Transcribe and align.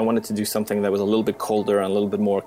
I 0.00 0.02
wanted 0.02 0.24
to 0.24 0.32
do 0.32 0.46
something 0.46 0.80
that 0.80 0.90
was 0.90 1.02
a 1.02 1.04
little 1.04 1.22
bit 1.22 1.36
colder 1.36 1.80
and 1.80 1.90
a 1.90 1.92
little 1.92 2.08
bit 2.08 2.20
more 2.20 2.42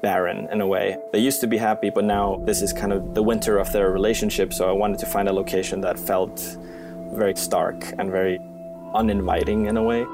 barren 0.00 0.48
in 0.52 0.60
a 0.60 0.66
way. 0.66 0.96
They 1.12 1.18
used 1.18 1.40
to 1.40 1.48
be 1.48 1.56
happy, 1.56 1.90
but 1.90 2.04
now 2.04 2.40
this 2.44 2.62
is 2.62 2.72
kind 2.72 2.92
of 2.92 3.14
the 3.14 3.22
winter 3.22 3.58
of 3.58 3.72
their 3.72 3.90
relationship, 3.90 4.52
so 4.52 4.68
I 4.68 4.72
wanted 4.72 5.00
to 5.00 5.06
find 5.06 5.28
a 5.28 5.32
location 5.32 5.80
that 5.80 5.98
felt 5.98 6.38
very 7.12 7.34
stark 7.34 7.82
and 7.98 8.12
very 8.12 8.38
uninviting 8.94 9.66
in 9.66 9.76
a 9.76 9.82
way. 9.82 10.06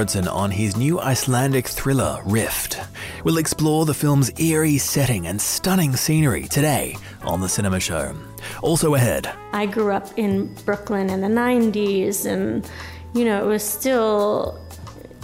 On 0.00 0.50
his 0.50 0.78
new 0.78 0.98
Icelandic 0.98 1.68
thriller, 1.68 2.22
Rift. 2.24 2.80
We'll 3.22 3.36
explore 3.36 3.84
the 3.84 3.92
film's 3.92 4.30
eerie 4.40 4.78
setting 4.78 5.26
and 5.26 5.38
stunning 5.38 5.94
scenery 5.94 6.44
today 6.44 6.96
on 7.22 7.42
The 7.42 7.50
Cinema 7.50 7.80
Show. 7.80 8.14
Also 8.62 8.94
ahead. 8.94 9.30
I 9.52 9.66
grew 9.66 9.92
up 9.92 10.08
in 10.16 10.54
Brooklyn 10.64 11.10
in 11.10 11.20
the 11.20 11.28
90s, 11.28 12.24
and, 12.24 12.66
you 13.12 13.26
know, 13.26 13.44
it 13.44 13.46
was 13.46 13.62
still 13.62 14.58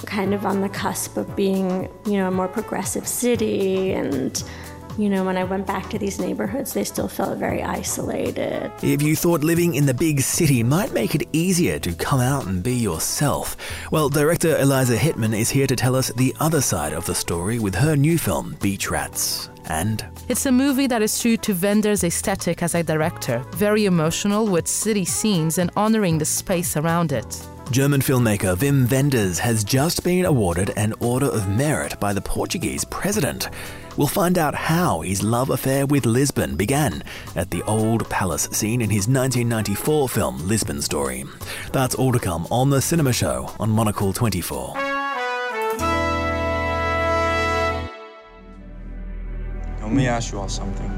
kind 0.04 0.34
of 0.34 0.44
on 0.44 0.60
the 0.60 0.68
cusp 0.68 1.16
of 1.16 1.34
being, 1.34 1.88
you 2.04 2.18
know, 2.18 2.28
a 2.28 2.30
more 2.30 2.46
progressive 2.46 3.08
city 3.08 3.94
and 3.94 4.44
you 4.98 5.10
know, 5.10 5.24
when 5.24 5.36
I 5.36 5.44
went 5.44 5.66
back 5.66 5.90
to 5.90 5.98
these 5.98 6.18
neighborhoods, 6.18 6.72
they 6.72 6.84
still 6.84 7.08
felt 7.08 7.38
very 7.38 7.62
isolated. 7.62 8.72
If 8.82 9.02
you 9.02 9.14
thought 9.14 9.44
living 9.44 9.74
in 9.74 9.86
the 9.86 9.94
big 9.94 10.20
city 10.20 10.62
might 10.62 10.92
make 10.92 11.14
it 11.14 11.28
easier 11.32 11.78
to 11.80 11.94
come 11.94 12.20
out 12.20 12.46
and 12.46 12.62
be 12.62 12.74
yourself, 12.74 13.56
well, 13.90 14.08
director 14.08 14.56
Eliza 14.58 14.96
Hittman 14.96 15.36
is 15.36 15.50
here 15.50 15.66
to 15.66 15.76
tell 15.76 15.94
us 15.94 16.10
the 16.12 16.34
other 16.40 16.60
side 16.60 16.92
of 16.92 17.04
the 17.06 17.14
story 17.14 17.58
with 17.58 17.74
her 17.74 17.96
new 17.96 18.18
film, 18.18 18.56
Beach 18.60 18.90
Rats. 18.90 19.50
And 19.68 20.04
it's 20.28 20.46
a 20.46 20.52
movie 20.52 20.86
that 20.86 21.02
is 21.02 21.20
true 21.20 21.36
to 21.38 21.52
Wenders' 21.54 22.04
aesthetic 22.04 22.62
as 22.62 22.74
a 22.74 22.82
director, 22.82 23.44
very 23.52 23.84
emotional 23.84 24.46
with 24.46 24.68
city 24.68 25.04
scenes 25.04 25.58
and 25.58 25.70
honoring 25.76 26.18
the 26.18 26.24
space 26.24 26.76
around 26.76 27.12
it. 27.12 27.46
German 27.72 28.00
filmmaker 28.00 28.56
Wim 28.56 28.88
Wenders 28.88 29.40
has 29.40 29.64
just 29.64 30.04
been 30.04 30.24
awarded 30.24 30.70
an 30.76 30.94
Order 31.00 31.26
of 31.26 31.48
Merit 31.48 31.98
by 31.98 32.12
the 32.12 32.20
Portuguese 32.20 32.84
president. 32.84 33.50
We'll 33.96 34.06
find 34.06 34.38
out 34.38 34.54
how 34.54 35.00
his 35.00 35.24
love 35.24 35.50
affair 35.50 35.84
with 35.84 36.06
Lisbon 36.06 36.54
began 36.54 37.02
at 37.34 37.50
the 37.50 37.64
old 37.64 38.08
palace 38.08 38.44
scene 38.52 38.80
in 38.80 38.88
his 38.88 39.08
1994 39.08 40.08
film 40.08 40.46
Lisbon 40.46 40.80
Story. 40.80 41.24
That's 41.72 41.96
all 41.96 42.12
to 42.12 42.20
come 42.20 42.46
on 42.52 42.70
the 42.70 42.80
Cinema 42.80 43.12
Show 43.12 43.50
on 43.58 43.70
Monocle 43.70 44.12
24. 44.12 44.74
Let 49.82 49.92
me 49.92 50.06
ask 50.06 50.32
you 50.32 50.38
all 50.38 50.48
something. 50.48 50.88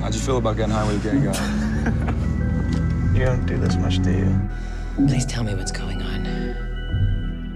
How'd 0.00 0.12
you 0.12 0.20
feel 0.20 0.38
about 0.38 0.56
getting 0.56 0.74
high 0.74 0.88
with 0.88 1.06
a 1.06 1.10
gay 1.10 1.24
guy? 1.24 3.14
you 3.18 3.24
don't 3.24 3.46
do 3.46 3.58
this 3.58 3.76
much, 3.76 4.02
do 4.02 4.10
you? 4.10 4.40
Please 5.06 5.24
tell 5.24 5.44
me 5.44 5.54
what's 5.54 5.70
going 5.70 6.02
on. 6.02 6.26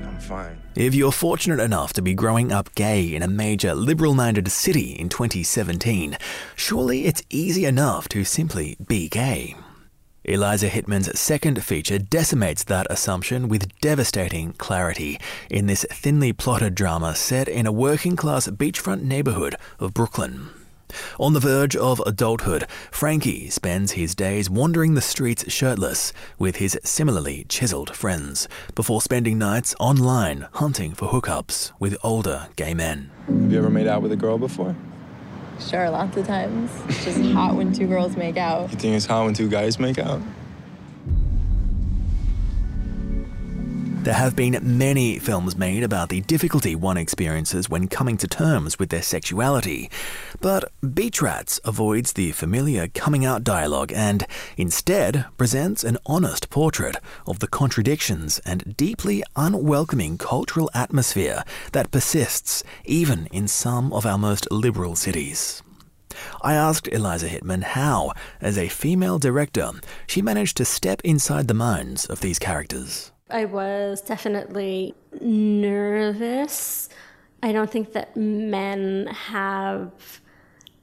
I'm 0.07 0.19
fine. 0.21 0.59
If 0.77 0.95
you're 0.95 1.11
fortunate 1.11 1.61
enough 1.61 1.93
to 1.95 2.03
be 2.03 2.15
growing 2.15 2.53
up 2.53 2.75
gay 2.77 3.15
in 3.15 3.23
a 3.23 3.29
major 3.29 3.75
liberal 3.75 4.15
minded 4.15 4.51
city 4.51 4.93
in 4.93 5.09
2017, 5.09 6.17
surely 6.55 7.05
it's 7.05 7.23
easy 7.31 7.65
enough 7.65 8.09
to 8.11 8.25
simply 8.25 8.77
be 8.87 9.09
gay. 9.09 9.57
Eliza 10.25 10.69
Hittman's 10.69 11.19
second 11.19 11.65
feature 11.65 11.99
decimates 11.99 12.63
that 12.65 12.87
assumption 12.89 13.49
with 13.49 13.77
devastating 13.81 14.53
clarity 14.53 15.19
in 15.51 15.67
this 15.67 15.85
thinly 15.91 16.33
plotted 16.33 16.77
drama 16.77 17.15
set 17.17 17.49
in 17.49 17.67
a 17.67 17.73
working 17.73 18.15
class 18.15 18.47
beachfront 18.47 19.03
neighborhood 19.03 19.57
of 19.81 19.93
Brooklyn. 19.93 20.49
On 21.19 21.33
the 21.33 21.41
verge 21.41 21.77
of 21.77 22.01
adulthood, 22.07 22.67
Frankie 22.91 23.51
spends 23.51 23.93
his 23.93 24.15
days 24.15 24.49
wandering 24.51 24.95
the 24.95 25.01
streets 25.01 25.51
shirtless 25.51 26.13
with 26.39 26.57
his 26.57 26.79
similarly 26.85 27.45
chiseled 27.49 27.95
friends, 27.95 28.49
before 28.75 29.01
spending 29.03 29.39
nights 29.39 29.75
online 29.79 30.49
hunting 30.55 30.93
for 30.93 31.09
hookups 31.09 31.73
with 31.79 31.97
older 32.03 32.49
gay 32.57 32.75
men. 32.75 33.11
Have 33.27 33.53
you 33.53 33.59
ever 33.59 33.71
made 33.71 33.87
out 33.87 34.03
with 34.03 34.13
a 34.13 34.17
girl 34.17 34.39
before? 34.39 34.75
Sure, 35.61 35.91
lots 35.91 36.17
of 36.17 36.27
times. 36.27 36.71
It's 36.89 37.05
just 37.05 37.21
hot 37.33 37.55
when 37.55 37.73
two 37.73 37.87
girls 37.87 38.17
make 38.17 38.37
out. 38.37 38.71
You 38.73 38.79
think 38.79 38.97
it's 38.97 39.07
hot 39.07 39.25
when 39.25 39.35
two 39.35 39.49
guys 39.49 39.79
make 39.79 39.99
out? 39.99 40.21
There 44.03 44.15
have 44.15 44.35
been 44.35 44.59
many 44.61 45.21
films 45.21 45.57
made 45.57 45.85
about 45.85 46.09
the 46.09 46.23
difficulty 46.23 46.75
one 46.75 46.97
experiences 46.97 47.71
when 47.71 47.87
coming 47.87 48.17
to 48.17 48.27
terms 48.27 48.77
with 48.77 48.89
their 48.89 49.01
sexuality. 49.01 49.93
But 50.41 50.73
Beach 50.93 51.23
Rats 51.23 51.61
avoids 51.65 52.15
the 52.15 52.33
familiar 52.33 52.89
coming 52.89 53.25
out 53.25 53.45
dialogue 53.45 53.93
and 53.95 54.27
instead 54.57 55.27
presents 55.39 55.85
an 55.85 55.99
honest 56.05 56.51
portrait 56.51 56.97
of 57.29 57.39
the 57.39 57.47
contradictions 57.47 58.41
and 58.41 58.77
deeply 58.77 59.23
unwelcoming 59.37 60.19
cultural 60.19 60.69
atmosphere 60.75 61.45
that 61.71 61.93
persists 61.93 62.65
even 62.85 63.27
in 63.27 63.47
some 63.47 63.93
of 63.93 64.05
our 64.05 64.19
most 64.19 64.51
liberal 64.51 64.97
cities. 64.97 65.63
I 66.43 66.55
asked 66.55 66.89
Eliza 66.89 67.29
Hittman 67.29 67.63
how, 67.63 68.15
as 68.41 68.59
a 68.59 68.67
female 68.67 69.21
director, 69.21 69.71
she 70.09 70.23
managed 70.23 70.57
to 70.57 70.65
step 70.65 71.01
inside 71.05 71.47
the 71.47 71.55
minds 71.55 72.05
of 72.07 72.21
these 72.21 72.41
characters. 72.41 73.12
I 73.33 73.47
was 73.47 74.01
definitely 74.03 74.95
nervous. 75.21 76.89
I 77.43 77.53
don't 77.53 77.71
think 77.71 77.93
that 77.93 78.17
men 78.17 79.09
have 79.09 79.91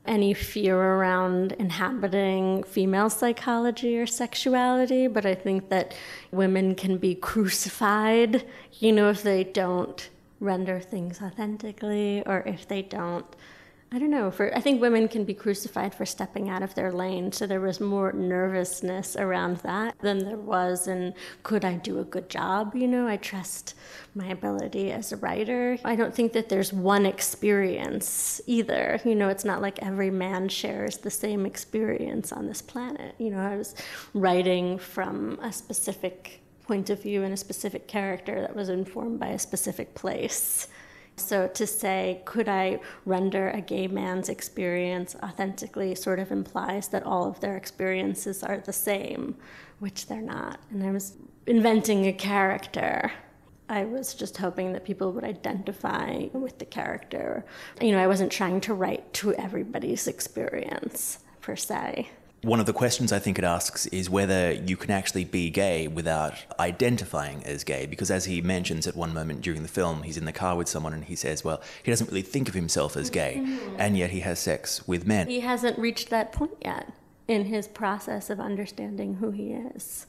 any 0.05 0.33
fear 0.33 0.75
around 0.75 1.51
inhabiting 1.53 2.63
female 2.63 3.09
psychology 3.09 3.97
or 3.97 4.07
sexuality, 4.07 5.07
but 5.07 5.25
I 5.25 5.35
think 5.35 5.69
that 5.69 5.93
women 6.31 6.73
can 6.73 6.97
be 6.97 7.13
crucified, 7.13 8.45
you 8.79 8.91
know, 8.91 9.09
if 9.09 9.21
they 9.21 9.43
don't 9.43 10.09
render 10.39 10.79
things 10.79 11.21
authentically 11.21 12.23
or 12.25 12.39
if 12.47 12.67
they 12.67 12.81
don't 12.81 13.25
I 13.91 13.97
don't 13.97 14.11
know. 14.11 14.29
For 14.29 14.55
I 14.55 14.61
think 14.61 14.81
women 14.81 15.07
can 15.07 15.23
be 15.25 15.33
crucified 15.33 15.95
for 15.95 16.05
stepping 16.05 16.47
out 16.47 16.61
of 16.61 16.75
their 16.75 16.91
lane. 16.91 17.31
So 17.31 17.47
there 17.47 17.59
was 17.59 17.79
more 17.79 18.11
nervousness 18.11 19.15
around 19.15 19.57
that 19.57 19.97
than 19.99 20.19
there 20.19 20.37
was 20.37 20.87
in 20.87 21.15
could 21.41 21.65
I 21.65 21.75
do 21.75 21.97
a 21.99 22.03
good 22.03 22.29
job? 22.29 22.75
You 22.75 22.87
know, 22.87 23.07
I 23.07 23.17
trust 23.17 23.73
my 24.13 24.27
ability 24.27 24.91
as 24.91 25.11
a 25.11 25.17
writer. 25.17 25.79
I 25.83 25.95
don't 25.95 26.13
think 26.13 26.33
that 26.33 26.49
there's 26.49 26.71
one 26.71 27.07
experience 27.07 28.39
either. 28.45 29.01
You 29.03 29.15
know, 29.15 29.29
it's 29.29 29.45
not 29.45 29.59
like 29.59 29.81
every 29.81 30.11
man 30.11 30.49
shares 30.49 30.99
the 30.99 31.09
same 31.09 31.47
experience 31.47 32.31
on 32.31 32.45
this 32.45 32.61
planet. 32.61 33.15
You 33.17 33.31
know, 33.31 33.39
I 33.39 33.55
was 33.55 33.73
writing 34.13 34.77
from 34.77 35.39
a 35.41 35.51
specific 35.51 36.41
point 36.61 36.91
of 36.91 37.01
view 37.01 37.23
and 37.23 37.33
a 37.33 37.37
specific 37.37 37.87
character 37.87 38.41
that 38.41 38.55
was 38.55 38.69
informed 38.69 39.19
by 39.19 39.29
a 39.29 39.39
specific 39.39 39.95
place. 39.95 40.67
So 41.19 41.47
to 41.47 41.67
say, 41.67 42.21
could 42.25 42.49
I 42.49 42.79
render 43.05 43.49
a 43.49 43.61
gay 43.61 43.87
man's 43.87 44.29
experience 44.29 45.15
authentically 45.21 45.95
sort 45.95 46.19
of 46.19 46.31
implies 46.31 46.87
that 46.89 47.03
all 47.03 47.27
of 47.27 47.39
their 47.39 47.55
experiences 47.57 48.43
are 48.43 48.59
the 48.59 48.73
same, 48.73 49.35
which 49.79 50.07
they're 50.07 50.21
not. 50.21 50.59
And 50.71 50.83
I 50.83 50.91
was 50.91 51.17
inventing 51.45 52.07
a 52.07 52.13
character. 52.13 53.11
I 53.69 53.85
was 53.85 54.15
just 54.15 54.37
hoping 54.37 54.73
that 54.73 54.83
people 54.83 55.11
would 55.11 55.23
identify 55.23 56.27
with 56.33 56.57
the 56.57 56.65
character. 56.65 57.45
You 57.79 57.91
know, 57.91 57.99
I 57.99 58.07
wasn't 58.07 58.31
trying 58.31 58.61
to 58.61 58.73
write 58.73 59.13
to 59.15 59.33
everybody's 59.35 60.07
experience 60.07 61.19
per 61.41 61.55
se. 61.55 62.09
One 62.41 62.61
of 62.61 62.65
the 62.65 62.73
questions 62.73 63.11
I 63.11 63.19
think 63.19 63.37
it 63.37 63.43
asks 63.43 63.85
is 63.87 64.09
whether 64.09 64.53
you 64.53 64.77
can 64.77 64.91
actually 64.91 65.25
be 65.25 65.49
gay 65.49 65.89
without 65.89 66.35
identifying 66.57 67.43
as 67.43 67.65
gay. 67.65 67.85
Because 67.85 68.09
as 68.09 68.25
he 68.25 68.41
mentions 68.41 68.87
at 68.87 68.95
one 68.95 69.13
moment 69.13 69.41
during 69.41 69.61
the 69.61 69.67
film, 69.67 70.03
he's 70.03 70.15
in 70.15 70.23
the 70.23 70.31
car 70.31 70.55
with 70.55 70.69
someone 70.69 70.93
and 70.93 71.03
he 71.03 71.15
says, 71.15 71.43
well, 71.43 71.61
he 71.83 71.91
doesn't 71.91 72.07
really 72.07 72.21
think 72.21 72.47
of 72.47 72.53
himself 72.53 72.95
as 72.95 73.09
gay, 73.09 73.35
mm-hmm. 73.39 73.75
and 73.77 73.97
yet 73.97 74.11
he 74.11 74.21
has 74.21 74.39
sex 74.39 74.87
with 74.87 75.05
men. 75.05 75.27
He 75.27 75.41
hasn't 75.41 75.77
reached 75.77 76.09
that 76.11 76.31
point 76.31 76.55
yet 76.63 76.93
in 77.27 77.45
his 77.45 77.67
process 77.67 78.29
of 78.29 78.39
understanding 78.39 79.15
who 79.15 79.31
he 79.31 79.51
is. 79.51 80.07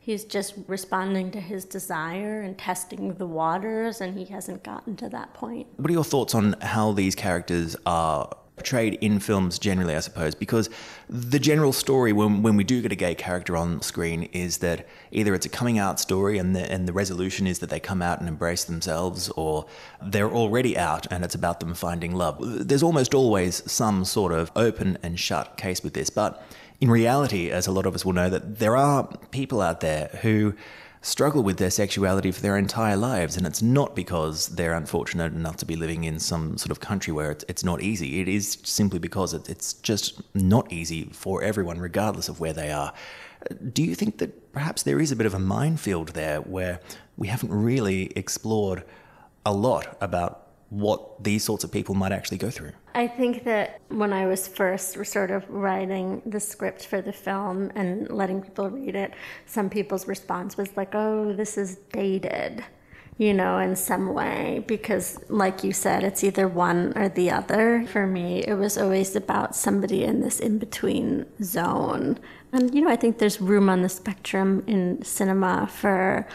He's 0.00 0.24
just 0.24 0.54
responding 0.66 1.30
to 1.32 1.40
his 1.40 1.64
desire 1.64 2.40
and 2.40 2.56
testing 2.58 3.14
the 3.14 3.26
waters, 3.26 4.00
and 4.00 4.18
he 4.18 4.24
hasn't 4.24 4.64
gotten 4.64 4.96
to 4.96 5.08
that 5.10 5.34
point. 5.34 5.66
What 5.76 5.90
are 5.90 5.92
your 5.92 6.02
thoughts 6.02 6.34
on 6.34 6.56
how 6.60 6.92
these 6.92 7.14
characters 7.14 7.76
are 7.86 8.34
portrayed 8.58 8.94
in 9.00 9.20
films 9.20 9.58
generally, 9.58 9.94
I 9.94 10.00
suppose, 10.00 10.34
because 10.34 10.68
the 11.08 11.38
general 11.38 11.72
story 11.72 12.12
when, 12.12 12.42
when 12.42 12.56
we 12.56 12.64
do 12.64 12.82
get 12.82 12.92
a 12.92 12.96
gay 12.96 13.14
character 13.14 13.56
on 13.56 13.80
screen 13.82 14.24
is 14.32 14.58
that 14.58 14.86
either 15.10 15.34
it's 15.34 15.46
a 15.46 15.48
coming 15.48 15.78
out 15.78 15.98
story 15.98 16.38
and 16.38 16.54
the, 16.54 16.70
and 16.70 16.86
the 16.86 16.92
resolution 16.92 17.46
is 17.46 17.60
that 17.60 17.70
they 17.70 17.80
come 17.80 18.02
out 18.02 18.20
and 18.20 18.28
embrace 18.28 18.64
themselves, 18.64 19.30
or 19.30 19.66
they're 20.02 20.30
already 20.30 20.76
out 20.76 21.06
and 21.10 21.24
it's 21.24 21.34
about 21.34 21.60
them 21.60 21.74
finding 21.74 22.14
love. 22.14 22.36
There's 22.68 22.82
almost 22.82 23.14
always 23.14 23.62
some 23.70 24.04
sort 24.04 24.32
of 24.32 24.52
open 24.54 24.98
and 25.02 25.18
shut 25.18 25.56
case 25.56 25.82
with 25.82 25.94
this, 25.94 26.10
but 26.10 26.44
in 26.80 26.90
reality, 26.90 27.50
as 27.50 27.66
a 27.66 27.72
lot 27.72 27.86
of 27.86 27.94
us 27.94 28.04
will 28.04 28.12
know, 28.12 28.30
that 28.30 28.58
there 28.58 28.76
are 28.76 29.08
people 29.30 29.60
out 29.60 29.80
there 29.80 30.08
who 30.22 30.54
struggle 31.00 31.42
with 31.42 31.58
their 31.58 31.70
sexuality 31.70 32.32
for 32.32 32.40
their 32.40 32.56
entire 32.56 32.96
lives. 32.96 33.36
And 33.36 33.46
it's 33.46 33.62
not 33.62 33.94
because 33.94 34.48
they're 34.48 34.74
unfortunate 34.74 35.32
enough 35.32 35.56
to 35.58 35.66
be 35.66 35.76
living 35.76 36.04
in 36.04 36.18
some 36.18 36.58
sort 36.58 36.70
of 36.70 36.80
country 36.80 37.12
where 37.12 37.30
it's, 37.30 37.44
it's 37.48 37.64
not 37.64 37.82
easy. 37.82 38.20
It 38.20 38.28
is 38.28 38.58
simply 38.64 38.98
because 38.98 39.34
it, 39.34 39.48
it's 39.48 39.74
just 39.74 40.20
not 40.34 40.72
easy 40.72 41.04
for 41.12 41.42
everyone, 41.42 41.78
regardless 41.78 42.28
of 42.28 42.40
where 42.40 42.52
they 42.52 42.70
are. 42.70 42.92
Do 43.72 43.82
you 43.82 43.94
think 43.94 44.18
that 44.18 44.52
perhaps 44.52 44.82
there 44.82 45.00
is 45.00 45.12
a 45.12 45.16
bit 45.16 45.26
of 45.26 45.34
a 45.34 45.38
minefield 45.38 46.08
there 46.08 46.40
where 46.40 46.80
we 47.16 47.28
haven't 47.28 47.52
really 47.52 48.12
explored 48.16 48.84
a 49.46 49.52
lot 49.52 49.96
about 50.00 50.47
what 50.70 51.24
these 51.24 51.42
sorts 51.44 51.64
of 51.64 51.72
people 51.72 51.94
might 51.94 52.12
actually 52.12 52.36
go 52.38 52.50
through? 52.50 52.72
I 52.94 53.06
think 53.06 53.44
that 53.44 53.80
when 53.88 54.12
I 54.12 54.26
was 54.26 54.46
first 54.46 55.02
sort 55.06 55.30
of 55.30 55.48
writing 55.48 56.20
the 56.26 56.40
script 56.40 56.86
for 56.86 57.00
the 57.00 57.12
film 57.12 57.72
and 57.74 58.10
letting 58.10 58.42
people 58.42 58.68
read 58.68 58.94
it, 58.94 59.12
some 59.46 59.70
people's 59.70 60.06
response 60.06 60.56
was 60.56 60.76
like, 60.76 60.94
oh, 60.94 61.32
this 61.32 61.56
is 61.56 61.76
dated, 61.92 62.64
you 63.16 63.32
know, 63.32 63.58
in 63.58 63.76
some 63.76 64.12
way. 64.12 64.62
Because, 64.66 65.18
like 65.28 65.64
you 65.64 65.72
said, 65.72 66.04
it's 66.04 66.22
either 66.22 66.46
one 66.46 66.92
or 66.96 67.08
the 67.08 67.30
other. 67.30 67.86
For 67.86 68.06
me, 68.06 68.44
it 68.44 68.54
was 68.54 68.76
always 68.76 69.16
about 69.16 69.56
somebody 69.56 70.04
in 70.04 70.20
this 70.20 70.38
in 70.38 70.58
between 70.58 71.24
zone. 71.42 72.18
And, 72.52 72.74
you 72.74 72.82
know, 72.82 72.90
I 72.90 72.96
think 72.96 73.18
there's 73.18 73.40
room 73.40 73.70
on 73.70 73.82
the 73.82 73.88
spectrum 73.88 74.64
in 74.66 75.02
cinema 75.02 75.66
for 75.66 76.26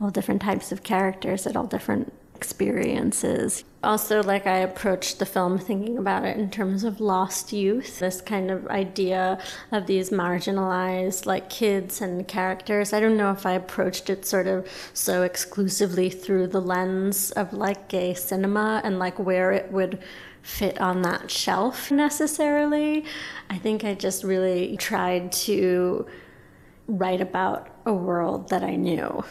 all 0.00 0.10
different 0.10 0.42
types 0.42 0.70
of 0.70 0.82
characters 0.84 1.46
at 1.46 1.56
all 1.56 1.66
different 1.66 2.12
experiences. 2.36 3.64
Also, 3.82 4.22
like 4.22 4.46
I 4.46 4.58
approached 4.58 5.18
the 5.18 5.24
film 5.24 5.58
thinking 5.58 5.96
about 5.96 6.26
it 6.26 6.36
in 6.36 6.50
terms 6.50 6.84
of 6.84 7.00
lost 7.00 7.50
youth, 7.50 7.98
this 7.98 8.20
kind 8.20 8.50
of 8.50 8.66
idea 8.66 9.38
of 9.72 9.86
these 9.86 10.10
marginalized 10.10 11.24
like 11.24 11.48
kids 11.48 12.02
and 12.02 12.28
characters. 12.28 12.92
I 12.92 13.00
don't 13.00 13.16
know 13.16 13.30
if 13.30 13.46
I 13.46 13.52
approached 13.52 14.10
it 14.10 14.26
sort 14.26 14.46
of 14.46 14.68
so 14.92 15.22
exclusively 15.22 16.10
through 16.10 16.48
the 16.48 16.60
lens 16.60 17.30
of 17.30 17.54
like 17.54 17.88
gay 17.88 18.12
cinema 18.12 18.82
and 18.84 18.98
like 18.98 19.18
where 19.18 19.50
it 19.50 19.72
would 19.72 19.98
fit 20.42 20.78
on 20.78 21.00
that 21.02 21.30
shelf 21.30 21.90
necessarily. 21.90 23.06
I 23.48 23.56
think 23.56 23.82
I 23.82 23.94
just 23.94 24.24
really 24.24 24.76
tried 24.76 25.32
to 25.32 26.06
write 26.86 27.22
about 27.22 27.68
a 27.86 27.94
world 27.94 28.50
that 28.50 28.62
I 28.62 28.76
knew 28.76 29.24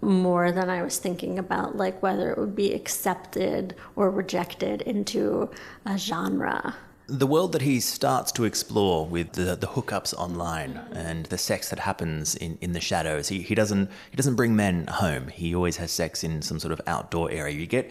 more 0.00 0.52
than 0.52 0.70
I 0.70 0.82
was 0.82 0.98
thinking 0.98 1.38
about 1.38 1.76
like 1.76 2.02
whether 2.02 2.30
it 2.30 2.38
would 2.38 2.54
be 2.54 2.72
accepted 2.72 3.74
or 3.96 4.10
rejected 4.10 4.82
into 4.82 5.50
a 5.84 5.98
genre. 5.98 6.76
The 7.06 7.26
world 7.26 7.52
that 7.52 7.62
he 7.62 7.80
starts 7.80 8.32
to 8.32 8.44
explore 8.44 9.06
with 9.06 9.32
the, 9.32 9.56
the 9.56 9.66
hookups 9.66 10.12
online 10.14 10.78
and 10.92 11.24
the 11.26 11.38
sex 11.38 11.70
that 11.70 11.78
happens 11.78 12.34
in, 12.36 12.58
in 12.60 12.72
the 12.72 12.80
shadows, 12.80 13.28
he, 13.28 13.40
he 13.40 13.54
doesn't 13.54 13.90
he 14.10 14.16
doesn't 14.16 14.36
bring 14.36 14.54
men 14.54 14.86
home. 14.86 15.28
He 15.28 15.54
always 15.54 15.78
has 15.78 15.90
sex 15.90 16.22
in 16.22 16.42
some 16.42 16.60
sort 16.60 16.72
of 16.72 16.80
outdoor 16.86 17.30
area. 17.30 17.54
You 17.54 17.66
get 17.66 17.90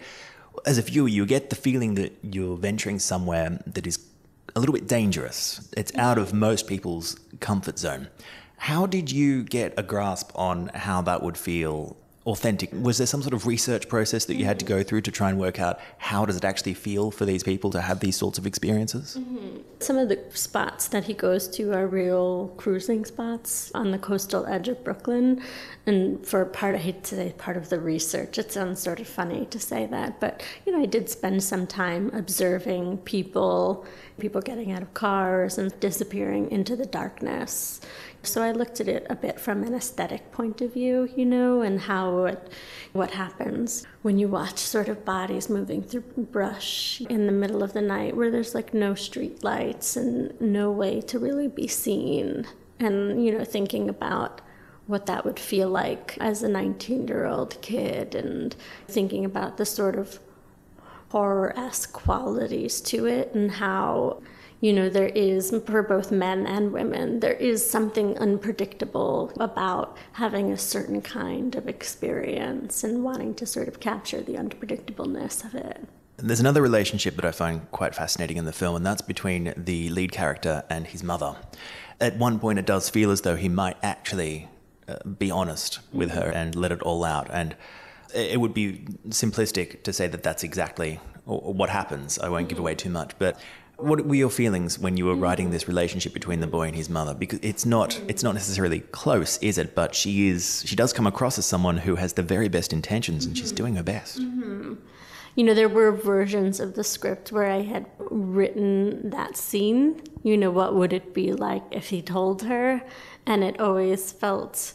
as 0.66 0.78
a 0.78 0.82
viewer, 0.82 1.08
you 1.08 1.26
get 1.26 1.50
the 1.50 1.56
feeling 1.56 1.94
that 1.94 2.16
you're 2.22 2.56
venturing 2.56 2.98
somewhere 2.98 3.60
that 3.66 3.86
is 3.86 3.98
a 4.56 4.60
little 4.60 4.72
bit 4.72 4.86
dangerous. 4.88 5.68
It's 5.76 5.94
out 5.96 6.18
of 6.18 6.32
most 6.32 6.66
people's 6.66 7.18
comfort 7.40 7.78
zone. 7.78 8.08
How 8.58 8.86
did 8.86 9.10
you 9.10 9.44
get 9.44 9.74
a 9.76 9.82
grasp 9.82 10.30
on 10.34 10.68
how 10.74 11.00
that 11.02 11.22
would 11.22 11.38
feel 11.38 11.96
authentic? 12.28 12.70
Was 12.72 12.98
there 12.98 13.06
some 13.06 13.22
sort 13.22 13.32
of 13.32 13.46
research 13.46 13.88
process 13.88 14.26
that 14.26 14.34
you 14.34 14.44
had 14.44 14.58
to 14.58 14.64
go 14.64 14.82
through 14.82 15.00
to 15.02 15.10
try 15.10 15.30
and 15.30 15.38
work 15.38 15.58
out 15.58 15.80
how 15.96 16.26
does 16.26 16.36
it 16.36 16.44
actually 16.44 16.74
feel 16.74 17.10
for 17.10 17.24
these 17.24 17.42
people 17.42 17.70
to 17.70 17.80
have 17.80 18.00
these 18.00 18.16
sorts 18.16 18.36
of 18.36 18.46
experiences? 18.46 19.16
Mm-hmm. 19.18 19.60
Some 19.80 19.96
of 19.96 20.08
the 20.08 20.22
spots 20.34 20.88
that 20.88 21.04
he 21.04 21.14
goes 21.14 21.48
to 21.48 21.72
are 21.72 21.86
real 21.86 22.52
cruising 22.58 23.06
spots 23.06 23.72
on 23.74 23.92
the 23.92 23.98
coastal 23.98 24.44
edge 24.46 24.68
of 24.68 24.84
Brooklyn. 24.84 25.40
And 25.86 26.24
for 26.26 26.44
part, 26.44 26.74
I 26.74 26.78
hate 26.78 27.02
to 27.04 27.16
say 27.16 27.34
part 27.38 27.56
of 27.56 27.70
the 27.70 27.80
research, 27.80 28.36
it 28.36 28.52
sounds 28.52 28.80
sort 28.80 29.00
of 29.00 29.08
funny 29.08 29.46
to 29.46 29.58
say 29.58 29.86
that, 29.86 30.20
but 30.20 30.42
you 30.66 30.72
know, 30.72 30.82
I 30.82 30.86
did 30.86 31.08
spend 31.08 31.42
some 31.42 31.66
time 31.66 32.10
observing 32.12 32.98
people, 32.98 33.86
people 34.18 34.42
getting 34.42 34.70
out 34.72 34.82
of 34.82 34.92
cars 34.92 35.56
and 35.56 35.78
disappearing 35.80 36.50
into 36.50 36.76
the 36.76 36.86
darkness. 36.86 37.80
So 38.22 38.42
I 38.42 38.52
looked 38.52 38.80
at 38.80 38.88
it 38.88 39.06
a 39.08 39.14
bit 39.14 39.38
from 39.38 39.62
an 39.62 39.74
aesthetic 39.74 40.32
point 40.32 40.60
of 40.60 40.74
view, 40.74 41.08
you 41.16 41.24
know, 41.24 41.62
and 41.62 41.80
how 41.80 42.24
it, 42.24 42.52
what 42.92 43.12
happens 43.12 43.86
when 44.02 44.18
you 44.18 44.28
watch 44.28 44.58
sort 44.58 44.88
of 44.88 45.04
bodies 45.04 45.48
moving 45.48 45.82
through 45.82 46.02
brush 46.16 47.00
in 47.02 47.26
the 47.26 47.32
middle 47.32 47.62
of 47.62 47.72
the 47.72 47.80
night 47.80 48.16
where 48.16 48.30
there's 48.30 48.54
like 48.54 48.74
no 48.74 48.94
street 48.94 49.44
lights 49.44 49.96
and 49.96 50.38
no 50.40 50.70
way 50.70 51.00
to 51.02 51.18
really 51.18 51.48
be 51.48 51.68
seen. 51.68 52.46
And, 52.80 53.24
you 53.24 53.36
know, 53.36 53.44
thinking 53.44 53.88
about 53.88 54.40
what 54.86 55.06
that 55.06 55.24
would 55.24 55.38
feel 55.38 55.68
like 55.68 56.16
as 56.18 56.42
a 56.42 56.48
19 56.48 57.06
year 57.06 57.26
old 57.26 57.60
kid 57.60 58.14
and 58.14 58.56
thinking 58.88 59.24
about 59.24 59.58
the 59.58 59.66
sort 59.66 59.96
of 59.96 60.18
horror 61.10 61.56
esque 61.56 61.92
qualities 61.92 62.80
to 62.80 63.06
it 63.06 63.34
and 63.34 63.52
how 63.52 64.20
you 64.60 64.72
know, 64.72 64.88
there 64.88 65.08
is, 65.08 65.54
for 65.66 65.82
both 65.82 66.10
men 66.10 66.46
and 66.46 66.72
women, 66.72 67.20
there 67.20 67.34
is 67.34 67.68
something 67.68 68.18
unpredictable 68.18 69.32
about 69.38 69.96
having 70.12 70.50
a 70.50 70.58
certain 70.58 71.00
kind 71.00 71.54
of 71.54 71.68
experience 71.68 72.82
and 72.82 73.04
wanting 73.04 73.34
to 73.34 73.46
sort 73.46 73.68
of 73.68 73.78
capture 73.78 74.20
the 74.20 74.34
unpredictableness 74.34 75.44
of 75.44 75.54
it. 75.54 75.86
There's 76.16 76.40
another 76.40 76.60
relationship 76.60 77.14
that 77.16 77.24
I 77.24 77.30
find 77.30 77.70
quite 77.70 77.94
fascinating 77.94 78.36
in 78.36 78.44
the 78.44 78.52
film, 78.52 78.74
and 78.74 78.84
that's 78.84 79.02
between 79.02 79.54
the 79.56 79.88
lead 79.90 80.10
character 80.10 80.64
and 80.68 80.88
his 80.88 81.04
mother. 81.04 81.36
At 82.00 82.16
one 82.16 82.40
point, 82.40 82.58
it 82.58 82.66
does 82.66 82.90
feel 82.90 83.12
as 83.12 83.20
though 83.20 83.36
he 83.36 83.48
might 83.48 83.76
actually 83.84 84.48
uh, 84.88 84.96
be 85.04 85.30
honest 85.30 85.78
with 85.92 86.10
her 86.10 86.32
and 86.34 86.56
let 86.56 86.72
it 86.72 86.82
all 86.82 87.04
out. 87.04 87.28
And 87.30 87.54
it 88.12 88.40
would 88.40 88.54
be 88.54 88.86
simplistic 89.10 89.84
to 89.84 89.92
say 89.92 90.08
that 90.08 90.24
that's 90.24 90.42
exactly 90.42 90.98
what 91.24 91.70
happens. 91.70 92.18
I 92.18 92.28
won't 92.28 92.48
give 92.48 92.58
away 92.58 92.74
too 92.74 92.90
much, 92.90 93.12
but 93.18 93.38
what 93.78 94.04
were 94.04 94.16
your 94.16 94.30
feelings 94.30 94.78
when 94.78 94.96
you 94.96 95.06
were 95.06 95.14
writing 95.14 95.50
this 95.50 95.68
relationship 95.68 96.12
between 96.12 96.40
the 96.40 96.46
boy 96.46 96.66
and 96.66 96.74
his 96.74 96.90
mother? 96.90 97.14
Because 97.14 97.38
it's 97.42 97.64
not 97.64 98.00
it's 98.08 98.22
not 98.22 98.34
necessarily 98.34 98.80
close, 98.80 99.38
is 99.38 99.56
it? 99.56 99.74
But 99.74 99.94
she 99.94 100.28
is 100.28 100.62
she 100.66 100.74
does 100.76 100.92
come 100.92 101.06
across 101.06 101.38
as 101.38 101.46
someone 101.46 101.78
who 101.78 101.94
has 101.94 102.12
the 102.14 102.22
very 102.22 102.48
best 102.48 102.72
intentions, 102.72 103.24
and 103.24 103.38
she's 103.38 103.52
doing 103.52 103.76
her 103.76 103.82
best. 103.82 104.18
Mm-hmm. 104.18 104.74
You 105.36 105.44
know, 105.44 105.54
there 105.54 105.68
were 105.68 105.92
versions 105.92 106.58
of 106.58 106.74
the 106.74 106.82
script 106.82 107.30
where 107.30 107.48
I 107.48 107.62
had 107.62 107.86
written 107.98 109.10
that 109.10 109.36
scene. 109.36 110.02
You 110.24 110.36
know, 110.36 110.50
what 110.50 110.74
would 110.74 110.92
it 110.92 111.14
be 111.14 111.32
like 111.32 111.62
if 111.70 111.90
he 111.90 112.02
told 112.02 112.42
her? 112.42 112.82
And 113.24 113.44
it 113.44 113.60
always 113.60 114.10
felt 114.10 114.72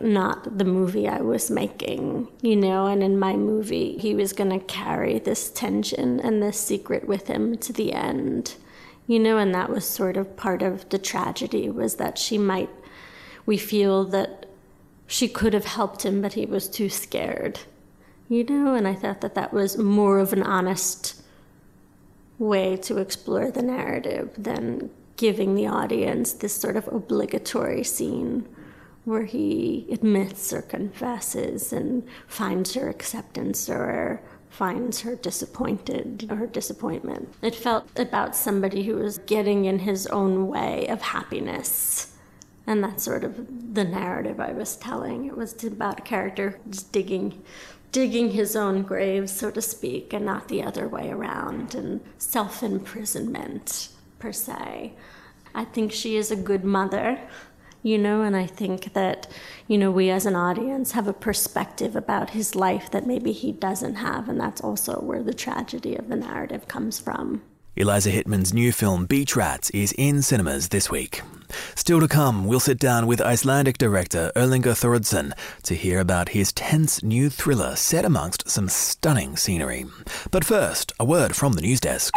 not 0.00 0.58
the 0.58 0.64
movie 0.64 1.08
I 1.08 1.20
was 1.20 1.50
making, 1.50 2.28
you 2.40 2.56
know, 2.56 2.86
and 2.86 3.02
in 3.02 3.18
my 3.18 3.34
movie, 3.34 3.98
he 3.98 4.14
was 4.14 4.32
going 4.32 4.50
to 4.50 4.64
carry 4.64 5.18
this 5.18 5.50
tension 5.50 6.20
and 6.20 6.42
this 6.42 6.58
secret 6.58 7.06
with 7.06 7.26
him 7.26 7.56
to 7.58 7.72
the 7.72 7.92
end, 7.92 8.54
you 9.06 9.18
know, 9.18 9.38
and 9.38 9.54
that 9.54 9.70
was 9.70 9.84
sort 9.84 10.16
of 10.16 10.36
part 10.36 10.62
of 10.62 10.88
the 10.88 10.98
tragedy 10.98 11.68
was 11.68 11.96
that 11.96 12.18
she 12.18 12.38
might, 12.38 12.70
we 13.44 13.58
feel 13.58 14.04
that 14.04 14.46
she 15.06 15.28
could 15.28 15.52
have 15.52 15.66
helped 15.66 16.04
him, 16.04 16.22
but 16.22 16.32
he 16.32 16.46
was 16.46 16.68
too 16.68 16.88
scared, 16.88 17.60
you 18.28 18.44
know, 18.44 18.74
and 18.74 18.88
I 18.88 18.94
thought 18.94 19.20
that 19.20 19.34
that 19.34 19.52
was 19.52 19.76
more 19.76 20.18
of 20.18 20.32
an 20.32 20.42
honest 20.42 21.20
way 22.38 22.76
to 22.76 22.98
explore 22.98 23.50
the 23.50 23.62
narrative 23.62 24.30
than 24.38 24.90
giving 25.16 25.54
the 25.54 25.66
audience 25.66 26.32
this 26.32 26.54
sort 26.54 26.76
of 26.76 26.88
obligatory 26.88 27.84
scene 27.84 28.48
where 29.04 29.24
he 29.24 29.86
admits 29.90 30.52
or 30.52 30.62
confesses 30.62 31.72
and 31.72 32.06
finds 32.26 32.74
her 32.74 32.88
acceptance 32.88 33.68
or 33.68 34.20
finds 34.48 35.00
her 35.00 35.16
disappointed 35.16 36.28
or 36.30 36.46
disappointment. 36.46 37.32
It 37.42 37.54
felt 37.54 37.98
about 37.98 38.36
somebody 38.36 38.84
who 38.84 38.96
was 38.96 39.18
getting 39.18 39.64
in 39.64 39.80
his 39.80 40.06
own 40.08 40.46
way 40.46 40.86
of 40.88 41.00
happiness. 41.00 42.12
And 42.66 42.84
that's 42.84 43.02
sort 43.02 43.24
of 43.24 43.74
the 43.74 43.84
narrative 43.84 44.38
I 44.38 44.52
was 44.52 44.76
telling. 44.76 45.24
It 45.26 45.36
was 45.36 45.64
about 45.64 46.00
a 46.00 46.02
character 46.02 46.60
digging 46.92 47.42
digging 47.92 48.30
his 48.30 48.56
own 48.56 48.82
grave, 48.82 49.28
so 49.28 49.50
to 49.50 49.60
speak, 49.60 50.14
and 50.14 50.24
not 50.24 50.48
the 50.48 50.62
other 50.62 50.88
way 50.88 51.10
around, 51.10 51.74
and 51.74 52.00
self 52.16 52.62
imprisonment 52.62 53.90
per 54.18 54.32
se. 54.32 54.94
I 55.54 55.64
think 55.66 55.92
she 55.92 56.16
is 56.16 56.30
a 56.30 56.36
good 56.36 56.64
mother 56.64 57.20
you 57.82 57.98
know, 57.98 58.22
and 58.22 58.36
I 58.36 58.46
think 58.46 58.92
that, 58.94 59.28
you 59.66 59.76
know, 59.78 59.90
we 59.90 60.10
as 60.10 60.26
an 60.26 60.36
audience 60.36 60.92
have 60.92 61.08
a 61.08 61.12
perspective 61.12 61.96
about 61.96 62.30
his 62.30 62.54
life 62.54 62.90
that 62.90 63.06
maybe 63.06 63.32
he 63.32 63.52
doesn't 63.52 63.96
have, 63.96 64.28
and 64.28 64.40
that's 64.40 64.60
also 64.60 65.00
where 65.00 65.22
the 65.22 65.34
tragedy 65.34 65.96
of 65.96 66.08
the 66.08 66.16
narrative 66.16 66.68
comes 66.68 66.98
from. 66.98 67.42
Eliza 67.74 68.10
Hittman's 68.10 68.52
new 68.52 68.70
film 68.70 69.06
Beach 69.06 69.34
Rats 69.34 69.70
is 69.70 69.94
in 69.96 70.20
cinemas 70.20 70.68
this 70.68 70.90
week. 70.90 71.22
Still 71.74 72.00
to 72.00 72.08
come, 72.08 72.46
we'll 72.46 72.60
sit 72.60 72.78
down 72.78 73.06
with 73.06 73.20
Icelandic 73.20 73.78
director 73.78 74.30
Erlingur 74.36 74.74
Thoroddsen 74.74 75.32
to 75.62 75.74
hear 75.74 75.98
about 75.98 76.30
his 76.30 76.52
tense 76.52 77.02
new 77.02 77.30
thriller 77.30 77.74
set 77.74 78.04
amongst 78.04 78.48
some 78.50 78.68
stunning 78.68 79.36
scenery. 79.36 79.86
But 80.30 80.44
first, 80.44 80.92
a 81.00 81.04
word 81.06 81.34
from 81.34 81.54
the 81.54 81.62
news 81.62 81.80
desk. 81.80 82.14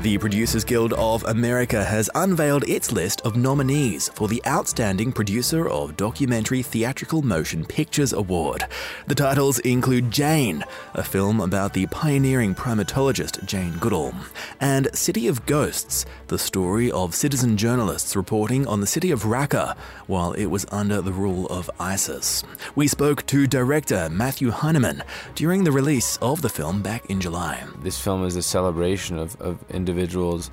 The 0.00 0.16
Producers 0.16 0.62
Guild 0.62 0.92
of 0.92 1.24
America 1.24 1.84
has 1.84 2.08
unveiled 2.14 2.62
its 2.68 2.92
list 2.92 3.20
of 3.22 3.36
nominees 3.36 4.08
for 4.10 4.28
the 4.28 4.40
Outstanding 4.46 5.10
Producer 5.10 5.68
of 5.68 5.96
Documentary 5.96 6.62
Theatrical 6.62 7.22
Motion 7.22 7.64
Pictures 7.64 8.12
Award. 8.12 8.64
The 9.08 9.16
titles 9.16 9.58
include 9.58 10.12
Jane, 10.12 10.64
a 10.94 11.02
film 11.02 11.40
about 11.40 11.72
the 11.72 11.86
pioneering 11.86 12.54
primatologist 12.54 13.44
Jane 13.44 13.76
Goodall, 13.78 14.14
and 14.60 14.88
City 14.96 15.26
of 15.26 15.44
Ghosts, 15.46 16.06
the 16.28 16.38
story 16.38 16.92
of 16.92 17.12
citizen 17.12 17.56
journalists 17.56 18.14
reporting 18.14 18.68
on 18.68 18.80
the 18.80 18.86
city 18.86 19.10
of 19.10 19.24
Raqqa 19.24 19.76
while 20.06 20.30
it 20.32 20.46
was 20.46 20.64
under 20.70 21.02
the 21.02 21.12
rule 21.12 21.46
of 21.46 21.68
ISIS. 21.80 22.44
We 22.76 22.86
spoke 22.86 23.26
to 23.26 23.48
director 23.48 24.08
Matthew 24.08 24.52
Heineman 24.52 25.02
during 25.34 25.64
the 25.64 25.72
release 25.72 26.18
of 26.18 26.40
the 26.40 26.48
film 26.48 26.82
back 26.82 27.04
in 27.06 27.20
July. 27.20 27.64
This 27.82 28.00
film 28.00 28.24
is 28.24 28.36
a 28.36 28.42
celebration 28.42 29.18
of, 29.18 29.40
of 29.40 29.58
individuals 29.88 30.50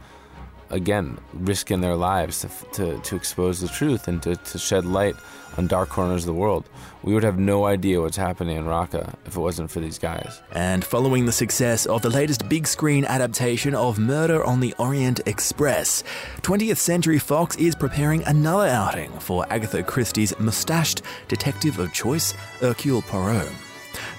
again 0.71 1.17
risking 1.33 1.81
their 1.81 1.95
lives 1.95 2.41
to, 2.41 2.49
to, 2.73 2.99
to 3.01 3.15
expose 3.15 3.59
the 3.59 3.67
truth 3.67 4.07
and 4.07 4.21
to, 4.23 4.35
to 4.35 4.57
shed 4.57 4.85
light 4.85 5.15
on 5.57 5.67
dark 5.67 5.89
corners 5.89 6.23
of 6.23 6.27
the 6.27 6.33
world. 6.33 6.67
We 7.03 7.13
would 7.13 7.23
have 7.23 7.37
no 7.37 7.65
idea 7.65 8.01
what's 8.01 8.17
happening 8.17 8.57
in 8.57 8.65
Raqqa 8.65 9.13
if 9.25 9.37
it 9.37 9.39
wasn't 9.39 9.69
for 9.69 9.79
these 9.79 9.99
guys. 9.99 10.41
And 10.51 10.83
following 10.83 11.25
the 11.25 11.31
success 11.31 11.85
of 11.85 12.01
the 12.01 12.09
latest 12.09 12.49
big 12.49 12.65
screen 12.65 13.05
adaptation 13.05 13.75
of 13.75 13.99
Murder 13.99 14.43
on 14.43 14.59
the 14.59 14.73
Orient 14.79 15.21
Express, 15.27 16.03
20th 16.41 16.77
Century 16.77 17.19
Fox 17.19 17.55
is 17.57 17.75
preparing 17.75 18.23
another 18.23 18.67
outing 18.67 19.11
for 19.19 19.45
Agatha 19.51 19.83
Christie's 19.83 20.37
mustached 20.39 21.03
detective 21.27 21.77
of 21.79 21.93
choice, 21.93 22.31
Hercule 22.59 23.03
Poirot. 23.03 23.64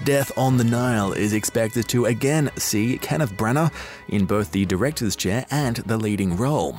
Death 0.05 0.31
on 0.37 0.57
the 0.57 0.65
Nile 0.65 1.13
is 1.13 1.33
expected 1.33 1.89
to 1.89 2.05
again 2.05 2.51
see 2.57 2.99
Kenneth 2.99 3.33
Branagh 3.33 3.73
in 4.09 4.27
both 4.27 4.53
the 4.53 4.65
director's 4.67 5.17
chair 5.17 5.47
and 5.51 5.77
the 5.77 5.97
leading 5.97 6.37
role. 6.37 6.77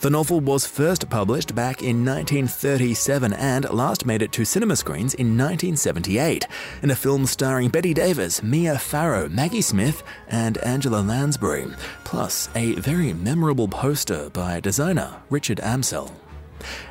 The 0.00 0.10
novel 0.10 0.40
was 0.40 0.66
first 0.66 1.08
published 1.08 1.54
back 1.54 1.82
in 1.82 2.04
1937 2.04 3.32
and 3.32 3.68
last 3.70 4.06
made 4.06 4.22
it 4.22 4.32
to 4.32 4.44
cinema 4.44 4.76
screens 4.76 5.14
in 5.14 5.28
1978 5.28 6.46
in 6.82 6.90
a 6.90 6.96
film 6.96 7.26
starring 7.26 7.70
Bette 7.70 7.94
Davis, 7.94 8.42
Mia 8.42 8.78
Farrow, 8.78 9.28
Maggie 9.28 9.62
Smith, 9.62 10.02
and 10.28 10.58
Angela 10.58 11.00
Lansbury, 11.00 11.66
plus 12.04 12.48
a 12.54 12.74
very 12.74 13.12
memorable 13.12 13.66
poster 13.66 14.30
by 14.30 14.60
designer 14.60 15.16
Richard 15.30 15.58
Amsel. 15.60 16.27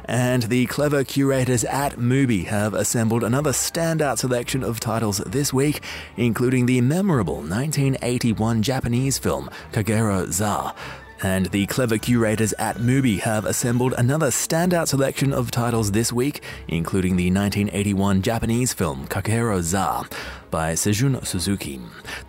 And 0.05 0.43
the 0.43 0.65
clever 0.67 1.03
curators 1.03 1.63
at 1.63 1.93
Mubi 1.93 2.45
have 2.45 2.73
assembled 2.73 3.23
another 3.23 3.51
standout 3.51 4.17
selection 4.17 4.63
of 4.63 4.79
titles 4.79 5.17
this 5.25 5.53
week, 5.53 5.81
including 6.15 6.65
the 6.65 6.81
memorable 6.81 7.37
1981 7.37 8.63
Japanese 8.63 9.17
film 9.17 9.49
Kagero 9.71 10.31
Za. 10.31 10.73
And 11.21 11.47
the 11.47 11.65
clever 11.65 11.97
curators 11.97 12.53
at 12.53 12.77
Mubi 12.77 13.19
have 13.19 13.45
assembled 13.45 13.93
another 13.97 14.27
standout 14.27 14.87
selection 14.87 15.33
of 15.33 15.49
titles 15.49 15.91
this 15.91 16.13
week, 16.13 16.43
including 16.67 17.15
the 17.15 17.31
1981 17.31 18.21
Japanese 18.21 18.73
film 18.73 19.07
Kagero 19.07 19.61
Za 19.61 20.07
by 20.51 20.73
Seijun 20.73 21.25
Suzuki. 21.25 21.81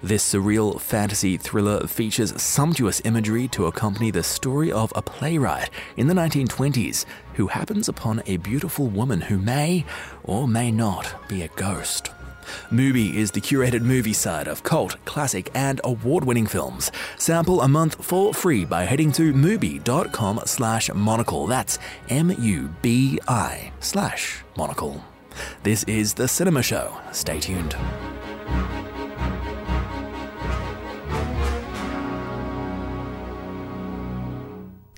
This 0.03 0.33
surreal 0.33 0.81
fantasy 0.81 1.37
thriller 1.37 1.87
features 1.87 2.41
sumptuous 2.41 3.03
imagery 3.05 3.47
to 3.49 3.67
accompany 3.67 4.11
the 4.11 4.23
story 4.23 4.73
of 4.73 4.93
a 4.97 5.03
playwright 5.03 5.71
in 5.97 6.07
the 6.07 6.15
1920s 6.15 7.05
who 7.35 7.49
happens 7.49 7.89
upon 7.89 8.23
a 8.27 8.39
beautiful 8.39 8.87
woman 8.87 9.21
who 9.21 9.39
may 9.39 9.85
or 10.25 10.49
may 10.49 10.71
not 10.71 11.29
be 11.29 11.43
a 11.43 11.49
ghost. 11.49 12.11
Mubi 12.71 13.15
is 13.15 13.31
the 13.31 13.41
curated 13.41 13.83
movie 13.83 14.13
site 14.13 14.49
of 14.49 14.63
cult, 14.63 14.97
classic, 15.05 15.51
and 15.55 15.81
award-winning 15.85 16.47
films. 16.47 16.91
Sample 17.17 17.63
a 17.63 17.69
month 17.69 18.05
for 18.05 18.35
free 18.35 18.65
by 18.65 18.85
heading 18.85 19.13
to 19.13 19.33
mubi.com 19.33 20.41
slash 20.45 20.93
monocle. 20.95 21.47
That's 21.47 21.79
M-U-B-I 22.09 23.73
slash 23.81 24.45
monocle. 24.57 25.05
This 25.63 25.85
is 25.85 26.15
The 26.15 26.29
Cinema 26.29 26.63
Show. 26.63 26.97
Stay 27.13 27.41
tuned. 27.41 27.77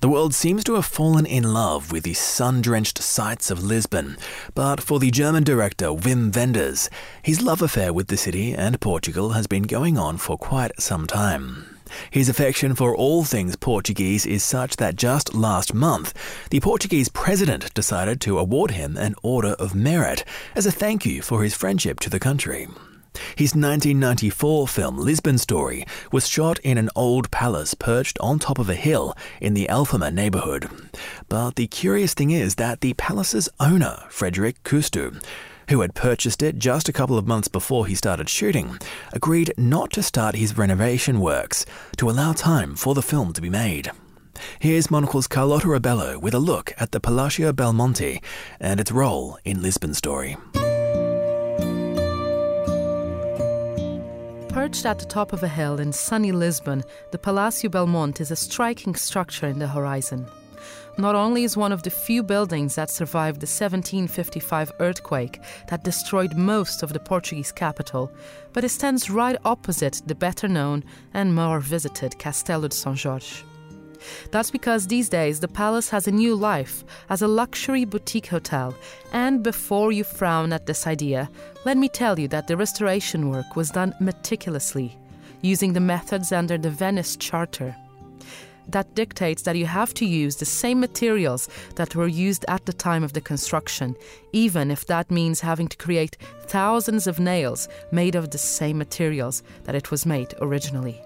The 0.01 0.09
world 0.09 0.33
seems 0.33 0.63
to 0.63 0.73
have 0.73 0.87
fallen 0.87 1.27
in 1.27 1.53
love 1.53 1.91
with 1.91 2.05
the 2.05 2.15
sun 2.15 2.61
drenched 2.61 3.03
sights 3.03 3.51
of 3.51 3.63
Lisbon, 3.63 4.17
but 4.55 4.81
for 4.81 4.99
the 4.99 5.11
German 5.11 5.43
director 5.43 5.89
Wim 5.89 6.35
Wenders, 6.35 6.89
his 7.21 7.43
love 7.43 7.61
affair 7.61 7.93
with 7.93 8.07
the 8.07 8.17
city 8.17 8.51
and 8.55 8.81
Portugal 8.81 9.33
has 9.33 9.45
been 9.45 9.61
going 9.61 9.99
on 9.99 10.17
for 10.17 10.39
quite 10.39 10.71
some 10.81 11.05
time. 11.05 11.77
His 12.09 12.29
affection 12.29 12.73
for 12.73 12.95
all 12.95 13.23
things 13.23 13.55
Portuguese 13.55 14.25
is 14.25 14.43
such 14.43 14.77
that 14.77 14.95
just 14.95 15.35
last 15.35 15.71
month, 15.71 16.15
the 16.49 16.61
Portuguese 16.61 17.09
president 17.09 17.71
decided 17.75 18.19
to 18.21 18.39
award 18.39 18.71
him 18.71 18.97
an 18.97 19.13
Order 19.21 19.53
of 19.59 19.75
Merit 19.75 20.25
as 20.55 20.65
a 20.65 20.71
thank 20.71 21.05
you 21.05 21.21
for 21.21 21.43
his 21.43 21.53
friendship 21.53 21.99
to 21.99 22.09
the 22.09 22.19
country. 22.19 22.67
His 23.35 23.51
1994 23.55 24.67
film 24.67 24.97
Lisbon 24.97 25.37
Story 25.37 25.85
was 26.11 26.27
shot 26.27 26.59
in 26.59 26.77
an 26.77 26.89
old 26.95 27.29
palace 27.31 27.73
perched 27.73 28.17
on 28.19 28.39
top 28.39 28.59
of 28.59 28.69
a 28.69 28.75
hill 28.75 29.15
in 29.39 29.53
the 29.53 29.67
Alfama 29.67 30.13
neighborhood. 30.13 30.69
But 31.29 31.55
the 31.55 31.67
curious 31.67 32.13
thing 32.13 32.31
is 32.31 32.55
that 32.55 32.81
the 32.81 32.93
palace's 32.93 33.49
owner, 33.59 34.03
Frederick 34.09 34.63
Kustu, 34.63 35.21
who 35.69 35.81
had 35.81 35.95
purchased 35.95 36.41
it 36.41 36.57
just 36.57 36.89
a 36.89 36.93
couple 36.93 37.17
of 37.17 37.27
months 37.27 37.47
before 37.47 37.85
he 37.85 37.95
started 37.95 38.29
shooting, 38.29 38.77
agreed 39.13 39.53
not 39.57 39.91
to 39.93 40.03
start 40.03 40.35
his 40.35 40.57
renovation 40.57 41.19
works 41.19 41.65
to 41.97 42.09
allow 42.09 42.33
time 42.33 42.75
for 42.75 42.93
the 42.93 43.01
film 43.01 43.33
to 43.33 43.41
be 43.41 43.49
made. 43.49 43.91
Here's 44.59 44.91
Monocle's 44.91 45.27
Carlota 45.27 45.67
Rebelo 45.67 46.19
with 46.19 46.33
a 46.33 46.39
look 46.39 46.73
at 46.77 46.91
the 46.91 46.99
Palacio 46.99 47.53
Belmonte 47.53 48.21
and 48.59 48.79
its 48.79 48.91
role 48.91 49.37
in 49.45 49.61
Lisbon 49.61 49.93
Story. 49.93 50.35
Perched 54.53 54.85
at 54.85 54.99
the 54.99 55.05
top 55.05 55.31
of 55.31 55.43
a 55.43 55.47
hill 55.47 55.79
in 55.79 55.93
sunny 55.93 56.33
Lisbon, 56.33 56.83
the 57.11 57.17
Palacio 57.17 57.69
Belmonte 57.69 58.19
is 58.19 58.31
a 58.31 58.35
striking 58.35 58.95
structure 58.95 59.47
in 59.47 59.59
the 59.59 59.67
horizon. 59.67 60.25
Not 60.97 61.15
only 61.15 61.45
is 61.45 61.55
one 61.55 61.71
of 61.71 61.83
the 61.83 61.89
few 61.89 62.21
buildings 62.21 62.75
that 62.75 62.89
survived 62.89 63.39
the 63.39 63.45
1755 63.45 64.73
earthquake 64.81 65.39
that 65.69 65.85
destroyed 65.85 66.35
most 66.35 66.83
of 66.83 66.91
the 66.91 66.99
Portuguese 66.99 67.53
capital, 67.53 68.11
but 68.51 68.65
it 68.65 68.69
stands 68.69 69.09
right 69.09 69.37
opposite 69.45 70.01
the 70.05 70.15
better 70.15 70.49
known 70.49 70.83
and 71.13 71.33
more 71.33 71.61
visited 71.61 72.19
Castelo 72.19 72.67
de 72.67 72.75
São 72.75 73.01
Jorge. 73.01 73.45
That's 74.31 74.51
because 74.51 74.87
these 74.87 75.09
days 75.09 75.39
the 75.39 75.47
palace 75.47 75.89
has 75.89 76.07
a 76.07 76.11
new 76.11 76.35
life 76.35 76.83
as 77.09 77.21
a 77.21 77.27
luxury 77.27 77.85
boutique 77.85 78.27
hotel. 78.27 78.75
And 79.11 79.43
before 79.43 79.91
you 79.91 80.03
frown 80.03 80.53
at 80.53 80.65
this 80.65 80.87
idea, 80.87 81.29
let 81.65 81.77
me 81.77 81.89
tell 81.89 82.19
you 82.19 82.27
that 82.29 82.47
the 82.47 82.57
restoration 82.57 83.29
work 83.29 83.55
was 83.55 83.71
done 83.71 83.93
meticulously, 83.99 84.97
using 85.41 85.73
the 85.73 85.79
methods 85.79 86.31
under 86.31 86.57
the 86.57 86.69
Venice 86.69 87.15
Charter. 87.15 87.75
That 88.67 88.95
dictates 88.95 89.41
that 89.43 89.57
you 89.57 89.65
have 89.65 89.93
to 89.95 90.05
use 90.05 90.37
the 90.37 90.45
same 90.45 90.79
materials 90.79 91.49
that 91.75 91.95
were 91.95 92.07
used 92.07 92.45
at 92.47 92.65
the 92.65 92.73
time 92.73 93.03
of 93.03 93.13
the 93.13 93.21
construction, 93.21 93.95
even 94.31 94.71
if 94.71 94.85
that 94.85 95.11
means 95.11 95.41
having 95.41 95.67
to 95.67 95.77
create 95.77 96.17
thousands 96.43 97.07
of 97.07 97.19
nails 97.19 97.67
made 97.91 98.15
of 98.15 98.31
the 98.31 98.37
same 98.37 98.77
materials 98.77 99.43
that 99.63 99.75
it 99.75 99.91
was 99.91 100.05
made 100.05 100.33
originally. 100.39 101.01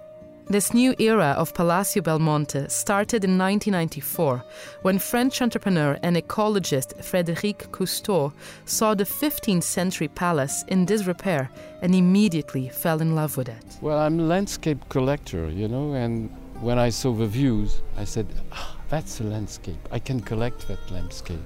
This 0.48 0.76
new 0.76 0.94
era 1.00 1.34
of 1.40 1.56
Palacio 1.56 2.04
Belmonte 2.04 2.70
started 2.70 3.24
in 3.24 3.36
1994 3.36 4.44
when 4.84 5.00
French 5.00 5.42
entrepreneur 5.42 5.98
and 6.04 6.16
ecologist 6.16 6.94
Frédéric 7.02 7.72
Cousteau 7.72 8.32
saw 8.66 8.94
the 8.94 9.06
15th 9.06 9.64
century 9.64 10.08
palace 10.08 10.64
in 10.68 10.86
disrepair 10.86 11.50
and 11.82 11.96
immediately 11.96 12.70
fell 12.70 13.02
in 13.02 13.16
love 13.16 13.38
with 13.38 13.50
it. 13.50 13.66
Well, 13.82 13.98
I'm 13.98 14.20
a 14.20 14.24
landscape 14.24 14.88
collector, 14.90 15.50
you 15.50 15.68
know, 15.68 15.94
and 15.94 16.30
when 16.62 16.78
I 16.78 16.90
saw 16.90 17.12
the 17.12 17.26
views, 17.26 17.82
I 17.98 18.04
said, 18.04 18.28
ah, 18.52 18.78
that's 18.88 19.20
a 19.22 19.24
landscape. 19.24 19.80
I 19.92 19.98
can 19.98 20.20
collect 20.20 20.68
that 20.68 20.92
landscape. 20.92 21.42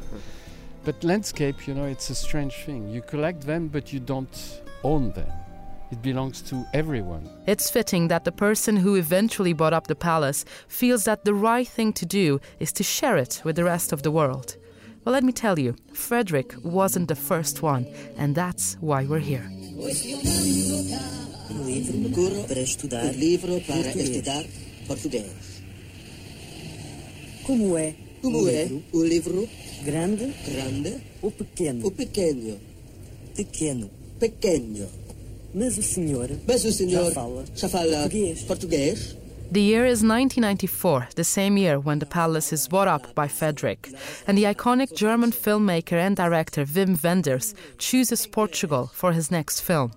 But 0.84 1.02
landscape, 1.06 1.68
you 1.70 1.74
know, 1.74 1.86
it's 1.86 2.10
a 2.10 2.16
strange 2.16 2.56
thing. 2.66 2.90
You 2.90 3.02
collect 3.02 3.44
them, 3.44 3.70
but 3.70 3.94
you 3.94 4.02
don't 4.02 4.62
own 4.84 5.14
them. 5.14 5.32
It 5.92 6.02
belongs 6.04 6.42
to 6.44 6.66
everyone. 6.74 7.28
It's 7.48 7.72
fitting 7.72 8.10
that 8.10 8.24
the 8.24 8.32
person 8.32 8.78
who 8.78 8.96
eventually 8.96 9.54
bought 9.54 9.74
up 9.74 9.88
the 9.88 9.96
palace 9.96 10.46
feels 10.68 11.06
that 11.06 11.26
the 11.26 11.34
right 11.34 11.68
thing 11.68 11.94
to 11.94 12.06
do 12.06 12.40
is 12.60 12.72
to 12.74 12.84
share 12.84 13.18
it 13.18 13.42
with 13.44 13.56
the 13.56 13.64
rest 13.64 13.92
of 13.92 14.04
the 14.04 14.12
world. 14.12 14.56
Well, 15.04 15.14
let 15.14 15.24
me 15.24 15.32
tell 15.32 15.58
you, 15.58 15.76
Frederick 15.94 16.54
wasn't 16.64 17.08
the 17.08 17.16
first 17.16 17.64
one, 17.64 17.88
and 18.18 18.36
that's 18.36 18.78
why 18.82 19.06
we're 19.06 19.20
here. 19.20 19.50
livro 21.50 22.44
para 22.48 22.60
estudar, 22.62 23.16
livro 23.16 23.60
para 23.62 23.90
estudar 23.90 24.46
português. 24.88 25.64
Como 27.44 27.78
é? 27.78 27.96
Como 28.22 28.48
é 28.48 28.70
o 28.94 29.04
livro? 29.04 29.48
Grande, 29.84 30.34
grande, 30.46 30.98
ou 31.22 31.32
pequeno? 31.32 31.88
O 31.88 31.92
pequeno. 31.92 32.60
Pequeno. 33.36 33.90
Pequeno. 34.20 35.09
Mas 35.54 35.78
o 35.78 35.84
senhor, 35.84 36.30
Mas 36.48 36.64
o 36.64 36.72
senhor 36.72 37.06
já 37.06 37.12
fala, 37.12 37.46
já 37.56 37.70
fala 37.70 37.86
português. 38.10 38.44
português? 38.44 39.16
The 39.52 39.62
year 39.62 39.84
is 39.84 40.04
1994, 40.04 41.08
the 41.16 41.24
same 41.24 41.58
year 41.58 41.80
when 41.80 41.98
the 41.98 42.06
palace 42.06 42.54
is 42.54 42.68
bought 42.68 42.88
up 42.88 43.16
by 43.16 43.28
Frederick, 43.28 43.90
and 44.28 44.38
the 44.38 44.44
iconic 44.44 44.94
German 44.96 45.32
filmmaker 45.32 45.98
and 45.98 46.16
director 46.16 46.66
Wim 46.66 47.04
Wenders 47.04 47.56
chooses 47.80 48.28
Portugal 48.28 48.92
for 48.94 49.12
his 49.12 49.32
next 49.32 49.62
film. 49.62 49.92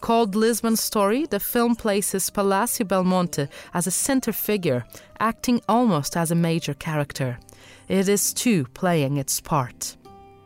Called 0.00 0.34
Lisbon 0.34 0.74
Story, 0.76 1.24
the 1.24 1.38
film 1.38 1.76
places 1.76 2.30
Palacio 2.30 2.84
Belmonte 2.84 3.46
as 3.72 3.86
a 3.86 3.92
center 3.92 4.32
figure, 4.32 4.84
acting 5.20 5.60
almost 5.68 6.16
as 6.16 6.32
a 6.32 6.34
major 6.34 6.74
character. 6.74 7.38
It 7.88 8.08
is 8.08 8.32
too 8.34 8.64
playing 8.74 9.18
its 9.18 9.40
part. 9.40 9.96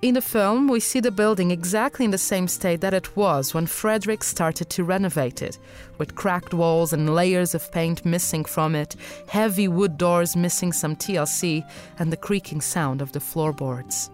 In 0.00 0.14
the 0.14 0.23
film, 0.23 0.69
we 0.69 0.78
see 0.78 1.00
the 1.00 1.11
building 1.11 1.50
exactly 1.50 2.05
in 2.05 2.12
the 2.12 2.19
same 2.19 2.47
state 2.47 2.81
that 2.83 2.95
it 2.95 3.17
was 3.17 3.52
when 3.52 3.67
Frederick 3.67 4.23
started 4.23 4.71
to 4.71 4.85
renovate 4.85 5.43
it, 5.43 5.59
with 5.99 6.14
cracked 6.14 6.55
walls 6.55 6.93
and 6.93 7.17
layers 7.17 7.52
of 7.52 7.73
paint 7.73 8.05
missing 8.05 8.45
from 8.45 8.76
it, 8.76 8.95
heavy 9.26 9.67
wood 9.67 9.99
doors 9.99 10.37
missing 10.37 10.73
some 10.73 10.95
TLC, 10.95 11.69
and 11.99 12.12
the 12.12 12.17
creaking 12.17 12.61
sound 12.61 13.02
of 13.02 13.11
the 13.11 13.19
floorboards. 13.19 14.09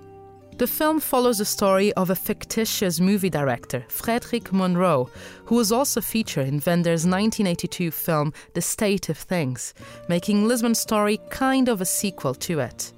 The 0.56 0.66
film 0.66 1.00
follows 1.00 1.36
the 1.36 1.44
story 1.44 1.92
of 1.94 2.08
a 2.08 2.16
fictitious 2.16 2.98
movie 2.98 3.28
director, 3.28 3.84
Frederick 3.88 4.54
Monroe, 4.54 5.10
who 5.44 5.56
was 5.56 5.70
also 5.70 6.00
featured 6.00 6.48
in 6.48 6.62
Wenders' 6.64 7.04
1982 7.04 7.90
film 7.90 8.32
The 8.54 8.62
State 8.62 9.10
of 9.10 9.18
Things, 9.18 9.74
making 10.08 10.48
Lisbon's 10.48 10.80
Story 10.80 11.20
kind 11.28 11.68
of 11.68 11.82
a 11.82 11.84
sequel 11.84 12.32
to 12.36 12.60
it. 12.60 12.93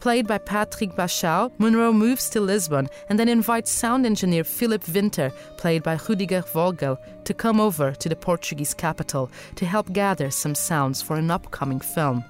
Played 0.00 0.26
by 0.26 0.38
Patrick 0.38 0.94
Bauchau, 0.94 1.50
Monroe 1.58 1.92
moves 1.92 2.28
to 2.30 2.40
Lisbon 2.40 2.88
and 3.08 3.18
then 3.18 3.28
invites 3.28 3.70
sound 3.70 4.06
engineer 4.06 4.44
Philip 4.44 4.86
Winter, 4.88 5.32
played 5.56 5.82
by 5.82 5.98
Rudiger 6.08 6.42
Vogler, 6.42 6.98
to 7.24 7.34
come 7.34 7.60
over 7.60 7.92
to 7.92 8.08
the 8.08 8.16
Portuguese 8.16 8.74
capital 8.74 9.30
to 9.56 9.66
help 9.66 9.92
gather 9.92 10.30
some 10.30 10.54
sounds 10.54 11.02
for 11.02 11.16
an 11.16 11.30
upcoming 11.30 11.80
film. 11.80 12.24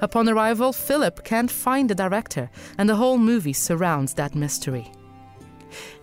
Upon 0.00 0.28
arrival, 0.28 0.72
Philip 0.72 1.24
can't 1.24 1.50
find 1.50 1.90
the 1.90 1.94
director, 1.94 2.50
and 2.78 2.88
the 2.88 2.96
whole 2.96 3.18
movie 3.18 3.52
surrounds 3.52 4.14
that 4.14 4.34
mystery. 4.34 4.90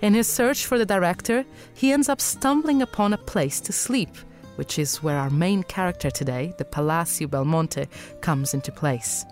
In 0.01 0.13
his 0.13 0.27
search 0.27 0.65
for 0.65 0.77
the 0.77 0.86
director, 0.86 1.46
he 1.74 1.92
ends 1.92 2.10
up 2.10 2.22
stumbling 2.22 2.82
upon 2.82 3.13
a 3.13 3.18
place 3.18 3.60
to 3.62 3.72
sleep, 3.72 4.15
which 4.56 4.77
is 4.77 5.01
where 5.01 5.18
our 5.18 5.30
main 5.30 5.63
character 5.63 6.12
today, 6.12 6.53
the 6.58 6.65
Palacio 6.65 7.27
Belmonte, 7.27 7.88
comes 8.22 8.53
into 8.53 8.72
place. 8.72 9.25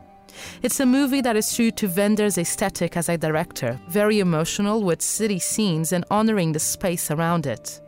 It's 0.62 0.80
a 0.80 0.86
movie 0.86 1.22
that 1.22 1.36
is 1.36 1.54
true 1.54 1.72
to 1.72 1.88
Wenders' 1.88 2.38
aesthetic 2.38 2.98
as 2.98 3.10
a 3.10 3.18
director, 3.18 3.80
very 3.90 4.20
emotional 4.20 4.84
with 4.84 5.02
city 5.02 5.40
scenes 5.40 5.92
and 5.92 6.06
honoring 6.10 6.52
the 6.52 6.60
space 6.60 7.12
around 7.12 7.46
it. 7.46 7.82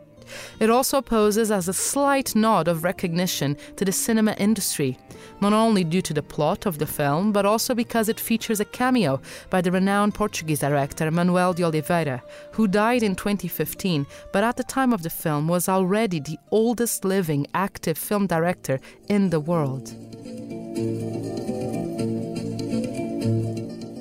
It 0.60 0.70
also 0.70 1.00
poses 1.00 1.50
as 1.50 1.68
a 1.68 1.72
slight 1.72 2.34
nod 2.34 2.68
of 2.68 2.84
recognition 2.84 3.56
to 3.76 3.84
the 3.84 3.92
cinema 3.92 4.32
industry, 4.38 4.98
not 5.40 5.52
only 5.52 5.84
due 5.84 6.02
to 6.02 6.14
the 6.14 6.22
plot 6.22 6.66
of 6.66 6.78
the 6.78 6.86
film, 6.86 7.32
but 7.32 7.46
also 7.46 7.74
because 7.74 8.08
it 8.08 8.20
features 8.20 8.60
a 8.60 8.64
cameo 8.64 9.20
by 9.50 9.60
the 9.60 9.70
renowned 9.70 10.14
Portuguese 10.14 10.60
director 10.60 11.10
Manoel 11.10 11.52
de 11.52 11.64
Oliveira, 11.64 12.22
who 12.52 12.66
died 12.66 13.02
in 13.02 13.14
2015, 13.14 14.06
but 14.32 14.44
at 14.44 14.56
the 14.56 14.64
time 14.64 14.92
of 14.92 15.02
the 15.02 15.10
film 15.10 15.48
was 15.48 15.68
already 15.68 16.20
the 16.20 16.38
oldest 16.50 17.04
living 17.04 17.46
active 17.54 17.98
film 17.98 18.26
director 18.26 18.80
in 19.08 19.30
the 19.30 19.40
world. 19.40 19.94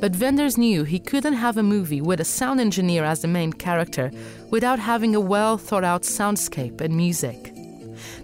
But 0.03 0.17
Wenders 0.17 0.57
knew 0.57 0.83
he 0.83 0.99
couldn't 0.99 1.35
have 1.35 1.55
a 1.55 1.63
movie 1.63 2.01
with 2.01 2.19
a 2.19 2.25
sound 2.25 2.59
engineer 2.59 3.05
as 3.05 3.21
the 3.21 3.29
main 3.29 3.53
character 3.53 4.11
without 4.49 4.77
having 4.77 5.15
a 5.15 5.21
well 5.21 5.57
thought 5.57 5.85
out 5.85 6.01
soundscape 6.01 6.81
and 6.81 6.93
music. 6.93 7.53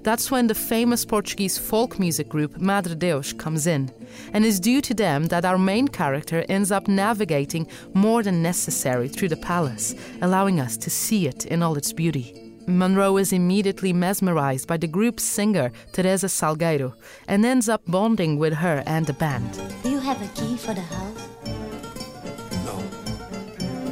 That's 0.03 0.29
when 0.29 0.47
the 0.47 0.55
famous 0.55 1.05
Portuguese 1.05 1.57
folk 1.57 1.97
music 1.97 2.27
group 2.27 2.57
Madredeus 2.57 3.31
comes 3.31 3.65
in, 3.65 3.89
and 4.33 4.43
it's 4.43 4.59
due 4.59 4.81
to 4.81 4.93
them 4.93 5.27
that 5.27 5.45
our 5.45 5.57
main 5.57 5.87
character 5.87 6.43
ends 6.49 6.69
up 6.69 6.89
navigating 6.89 7.65
more 7.93 8.23
than 8.23 8.43
necessary 8.43 9.07
through 9.07 9.29
the 9.29 9.37
palace, 9.37 9.95
allowing 10.21 10.59
us 10.59 10.75
to 10.75 10.89
see 10.89 11.27
it 11.27 11.45
in 11.45 11.63
all 11.63 11.77
its 11.77 11.93
beauty. 11.93 12.57
Monroe 12.67 13.15
is 13.15 13.31
immediately 13.31 13.93
mesmerized 13.93 14.67
by 14.67 14.75
the 14.75 14.85
group's 14.85 15.23
singer, 15.23 15.71
Teresa 15.93 16.27
Salgueiro, 16.27 16.93
and 17.29 17.45
ends 17.45 17.69
up 17.69 17.83
bonding 17.87 18.37
with 18.37 18.55
her 18.55 18.83
and 18.85 19.05
the 19.05 19.13
band. 19.13 19.53
Do 19.81 19.89
you 19.89 19.99
have 20.01 20.21
a 20.21 20.27
key 20.39 20.57
for 20.57 20.73
the 20.73 20.81
house? 20.81 21.38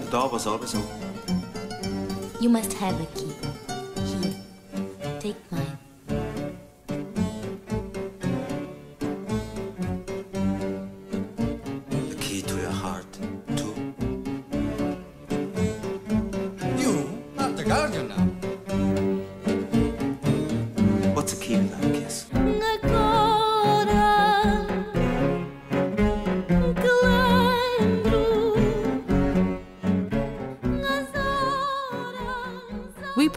The 0.08 0.12
door 0.20 0.30
was 0.30 0.48
always 0.48 0.74
open. 0.74 1.44
You 2.40 2.48
must 2.48 2.72
have 2.80 2.96
a 3.02 3.06
key. 3.08 3.34
Here, 4.06 5.20
take 5.20 5.52
mine. 5.52 5.87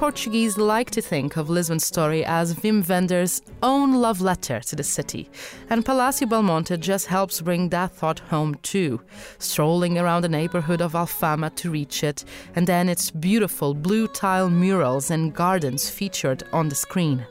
Portuguese 0.01 0.57
like 0.57 0.91
to 0.91 1.03
think 1.03 1.37
of 1.37 1.51
Lisbon's 1.51 1.85
Story 1.85 2.25
as 2.25 2.55
Wim 2.55 2.89
Wenders' 2.89 3.43
own 3.63 3.93
love 3.93 4.23
letter 4.23 4.59
to 4.61 4.75
the 4.75 4.83
city, 4.83 5.29
and 5.69 5.85
Palacio 5.85 6.27
Belmonte 6.27 6.79
just 6.79 7.07
helps 7.07 7.43
bring 7.43 7.69
that 7.69 7.93
thought 7.93 8.21
home 8.21 8.55
too, 8.63 9.03
strolling 9.39 9.99
around 9.99 10.23
the 10.23 10.29
neighborhood 10.31 10.81
of 10.81 10.95
Alfama 10.95 11.55
to 11.57 11.71
reach 11.71 12.03
it, 12.03 12.25
and 12.57 12.67
then 12.67 12.89
its 12.89 13.11
beautiful 13.11 13.75
blue 13.75 14.09
tile 14.09 14.49
murals 14.49 15.11
and 15.11 15.35
gardens 15.35 15.91
featured 15.91 16.45
on 16.51 16.71
the 16.71 16.75
screen. 16.75 17.27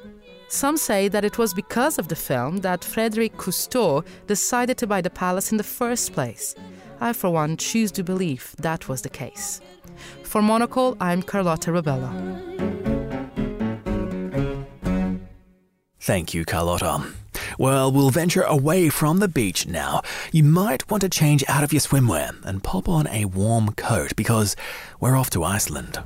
Some 0.47 0.77
say 0.77 1.07
that 1.07 1.25
it 1.25 1.39
was 1.39 1.55
because 1.55 1.97
of 1.97 2.07
the 2.07 2.15
film 2.15 2.57
that 2.57 2.83
Frederic 2.83 3.35
Cousteau 3.35 4.05
decided 4.27 4.77
to 4.77 4.85
buy 4.85 5.01
the 5.01 5.09
palace 5.09 5.51
in 5.51 5.57
the 5.57 5.63
first 5.63 6.13
place. 6.13 6.53
I, 7.01 7.13
for 7.13 7.31
one, 7.31 7.57
choose 7.57 7.91
to 7.93 8.03
believe 8.03 8.55
that 8.59 8.87
was 8.87 9.01
the 9.01 9.09
case. 9.09 9.59
For 10.21 10.43
Monocle, 10.43 10.95
I'm 10.99 11.23
Carlota 11.23 11.71
Rebelo. 11.71 12.48
Thank 15.99 16.33
you, 16.33 16.45
Carlota. 16.45 17.11
Well, 17.57 17.91
we'll 17.91 18.09
venture 18.09 18.41
away 18.41 18.89
from 18.89 19.19
the 19.19 19.27
beach 19.27 19.67
now. 19.67 20.01
You 20.31 20.43
might 20.43 20.89
want 20.89 21.01
to 21.01 21.09
change 21.09 21.43
out 21.47 21.63
of 21.63 21.73
your 21.73 21.81
swimwear 21.81 22.43
and 22.45 22.63
pop 22.63 22.87
on 22.87 23.07
a 23.07 23.25
warm 23.25 23.73
coat 23.73 24.15
because 24.15 24.55
we're 24.99 25.17
off 25.17 25.29
to 25.31 25.43
Iceland. 25.43 25.99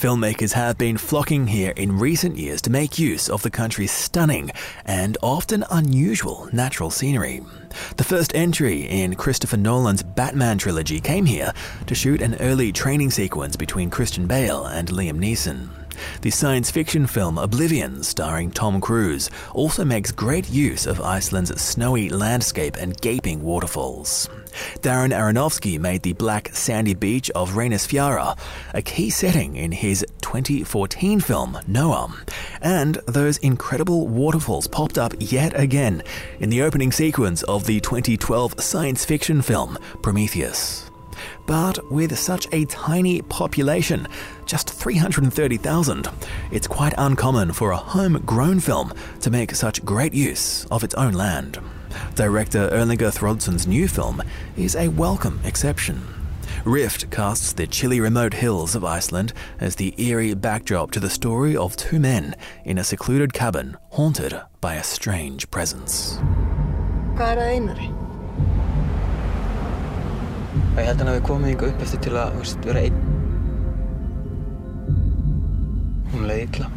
Filmmakers 0.00 0.54
have 0.54 0.78
been 0.78 0.96
flocking 0.96 1.46
here 1.46 1.74
in 1.76 1.98
recent 1.98 2.38
years 2.38 2.62
to 2.62 2.70
make 2.70 2.98
use 2.98 3.28
of 3.28 3.42
the 3.42 3.50
country's 3.50 3.90
stunning 3.92 4.50
and 4.86 5.18
often 5.22 5.62
unusual 5.70 6.48
natural 6.54 6.88
scenery. 6.88 7.42
The 7.98 8.04
first 8.04 8.34
entry 8.34 8.88
in 8.88 9.14
Christopher 9.14 9.58
Nolan's 9.58 10.02
Batman 10.02 10.56
trilogy 10.56 11.00
came 11.00 11.26
here 11.26 11.52
to 11.86 11.94
shoot 11.94 12.22
an 12.22 12.36
early 12.36 12.72
training 12.72 13.10
sequence 13.10 13.56
between 13.56 13.90
Christian 13.90 14.26
Bale 14.26 14.64
and 14.64 14.88
Liam 14.88 15.18
Neeson. 15.18 15.68
The 16.22 16.30
science 16.30 16.70
fiction 16.70 17.06
film 17.06 17.38
Oblivion, 17.38 18.02
starring 18.02 18.50
Tom 18.50 18.80
Cruise, 18.80 19.30
also 19.54 19.84
makes 19.84 20.12
great 20.12 20.48
use 20.50 20.86
of 20.86 21.00
Iceland's 21.00 21.60
snowy 21.60 22.08
landscape 22.08 22.76
and 22.76 23.00
gaping 23.00 23.42
waterfalls. 23.42 24.28
Darren 24.80 25.12
Aronofsky 25.12 25.78
made 25.78 26.02
the 26.02 26.12
black 26.14 26.54
sandy 26.54 26.94
beach 26.94 27.30
of 27.30 27.52
Reynisfjara 27.52 28.38
a 28.74 28.82
key 28.82 29.10
setting 29.10 29.56
in 29.56 29.72
his 29.72 30.04
2014 30.20 31.20
film 31.20 31.58
Noah, 31.66 32.14
and 32.60 32.96
those 33.06 33.38
incredible 33.38 34.08
waterfalls 34.08 34.66
popped 34.66 34.98
up 34.98 35.14
yet 35.18 35.58
again 35.58 36.02
in 36.38 36.50
the 36.50 36.62
opening 36.62 36.92
sequence 36.92 37.42
of 37.44 37.66
the 37.66 37.80
2012 37.80 38.60
science 38.60 39.04
fiction 39.04 39.42
film 39.42 39.78
Prometheus. 40.02 40.89
But 41.50 41.90
with 41.90 42.16
such 42.16 42.46
a 42.52 42.64
tiny 42.66 43.22
population, 43.22 44.06
just 44.46 44.70
330,000, 44.70 46.08
it's 46.52 46.68
quite 46.68 46.94
uncommon 46.96 47.54
for 47.54 47.72
a 47.72 47.76
homegrown 47.76 48.60
film 48.60 48.92
to 49.18 49.32
make 49.32 49.56
such 49.56 49.84
great 49.84 50.14
use 50.14 50.64
of 50.66 50.84
its 50.84 50.94
own 50.94 51.12
land. 51.12 51.58
Director 52.14 52.70
Erlingur 52.70 53.10
Thoroddsen's 53.10 53.66
new 53.66 53.88
film 53.88 54.22
is 54.56 54.76
a 54.76 54.86
welcome 54.86 55.40
exception. 55.42 56.00
Rift 56.64 57.10
casts 57.10 57.52
the 57.52 57.66
chilly 57.66 57.98
remote 57.98 58.34
hills 58.34 58.76
of 58.76 58.84
Iceland 58.84 59.32
as 59.58 59.74
the 59.74 59.92
eerie 60.00 60.34
backdrop 60.34 60.92
to 60.92 61.00
the 61.00 61.10
story 61.10 61.56
of 61.56 61.74
two 61.74 61.98
men 61.98 62.36
in 62.64 62.78
a 62.78 62.84
secluded 62.84 63.32
cabin 63.32 63.76
haunted 63.88 64.40
by 64.60 64.76
a 64.76 64.84
strange 64.84 65.50
presence. 65.50 66.16
Ég 70.78 70.86
held 70.86 71.00
yngur 71.02 71.66
upp 71.66 71.80
eftir 71.82 71.98
til 72.04 72.14
að 72.14 72.28
þú 72.30 72.40
veist, 72.44 72.60
vera 72.62 72.82
einn. 72.86 72.98
Hún 76.12 76.28
leið 76.30 76.42
illa. 76.44 76.68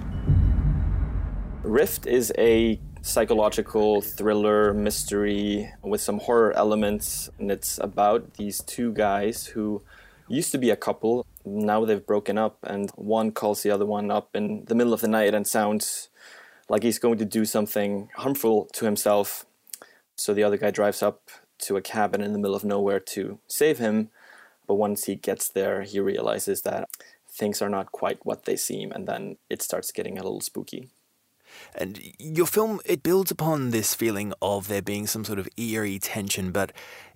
Rift 1.64 2.08
is 2.08 2.32
a 2.40 2.80
psychological 3.04 4.02
thriller 4.02 4.74
mystery 4.74 5.70
with 5.84 6.02
some 6.02 6.18
horror 6.18 6.52
elements, 6.54 7.30
and 7.38 7.52
it's 7.52 7.78
about 7.78 8.34
these 8.34 8.64
two 8.64 8.92
guys 8.94 9.46
who 9.54 9.84
used 10.28 10.52
to 10.52 10.58
be 10.58 10.72
a 10.72 10.76
couple. 10.76 11.24
Now 11.46 11.86
they've 11.86 12.04
broken 12.04 12.40
up, 12.40 12.58
and 12.64 12.90
one 12.96 13.32
calls 13.32 13.62
the 13.62 13.70
other 13.70 13.86
one 13.86 14.10
up 14.10 14.36
in 14.36 14.66
the 14.66 14.76
middle 14.76 14.94
of 14.94 15.02
the 15.02 15.08
night 15.08 15.36
and 15.36 15.46
sounds 15.46 16.10
like 16.68 16.82
he's 16.82 16.98
going 16.98 17.20
to 17.20 17.26
do 17.26 17.46
something 17.46 18.10
harmful 18.18 18.70
to 18.74 18.86
himself. 18.86 19.46
So 20.16 20.34
the 20.34 20.44
other 20.44 20.58
guy 20.58 20.72
drives 20.72 21.04
up 21.04 21.30
to 21.64 21.78
a 21.78 21.82
cabin 21.82 22.22
in 22.22 22.34
the 22.34 22.40
middle 22.40 22.56
of 22.56 22.64
nowhere 22.64 23.00
to 23.00 23.40
save 23.48 23.80
him. 23.80 24.10
But 24.68 24.76
once 24.76 25.06
he 25.06 25.16
gets 25.16 25.50
there, 25.50 25.82
he 25.82 26.00
realizes 26.00 26.62
that 26.62 26.90
things 27.30 27.62
are 27.62 27.70
not 27.70 27.92
quite 27.92 28.26
what 28.26 28.46
they 28.46 28.56
seem, 28.56 28.92
and 28.92 29.08
then 29.08 29.38
it 29.50 29.62
starts 29.62 29.92
getting 29.92 30.18
a 30.18 30.24
little 30.24 30.42
spooky. 30.42 30.90
And 31.76 32.00
your 32.20 32.48
film, 32.48 32.80
it 32.86 33.04
builds 33.04 33.32
upon 33.32 33.72
this 33.72 33.94
feeling 33.94 34.34
of 34.42 34.68
there 34.68 34.82
being 34.82 35.08
some 35.08 35.24
sort 35.24 35.40
of 35.40 35.48
eerie 35.58 36.00
tension, 36.00 36.52
but 36.52 36.72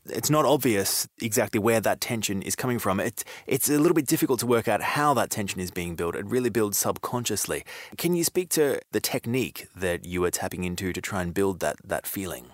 it's 0.05 0.29
not 0.29 0.45
obvious 0.45 1.07
exactly 1.21 1.59
where 1.59 1.81
that 1.81 2.01
tension 2.01 2.41
is 2.41 2.55
coming 2.55 2.79
from. 2.79 2.99
It's 2.99 3.23
it's 3.45 3.69
a 3.69 3.79
little 3.79 3.95
bit 3.95 4.07
difficult 4.07 4.39
to 4.41 4.45
work 4.45 4.67
out 4.67 4.81
how 4.81 5.13
that 5.15 5.29
tension 5.29 5.59
is 5.59 5.71
being 5.71 5.95
built. 5.95 6.15
It 6.15 6.25
really 6.25 6.49
builds 6.49 6.77
subconsciously. 6.77 7.63
Can 7.97 8.15
you 8.15 8.23
speak 8.23 8.49
to 8.49 8.79
the 8.91 9.01
technique 9.01 9.67
that 9.75 10.05
you 10.05 10.23
are 10.23 10.31
tapping 10.31 10.63
into 10.63 10.93
to 10.93 11.01
try 11.01 11.21
and 11.21 11.33
build 11.33 11.59
that 11.59 11.77
that 11.83 12.07
feeling? 12.07 12.51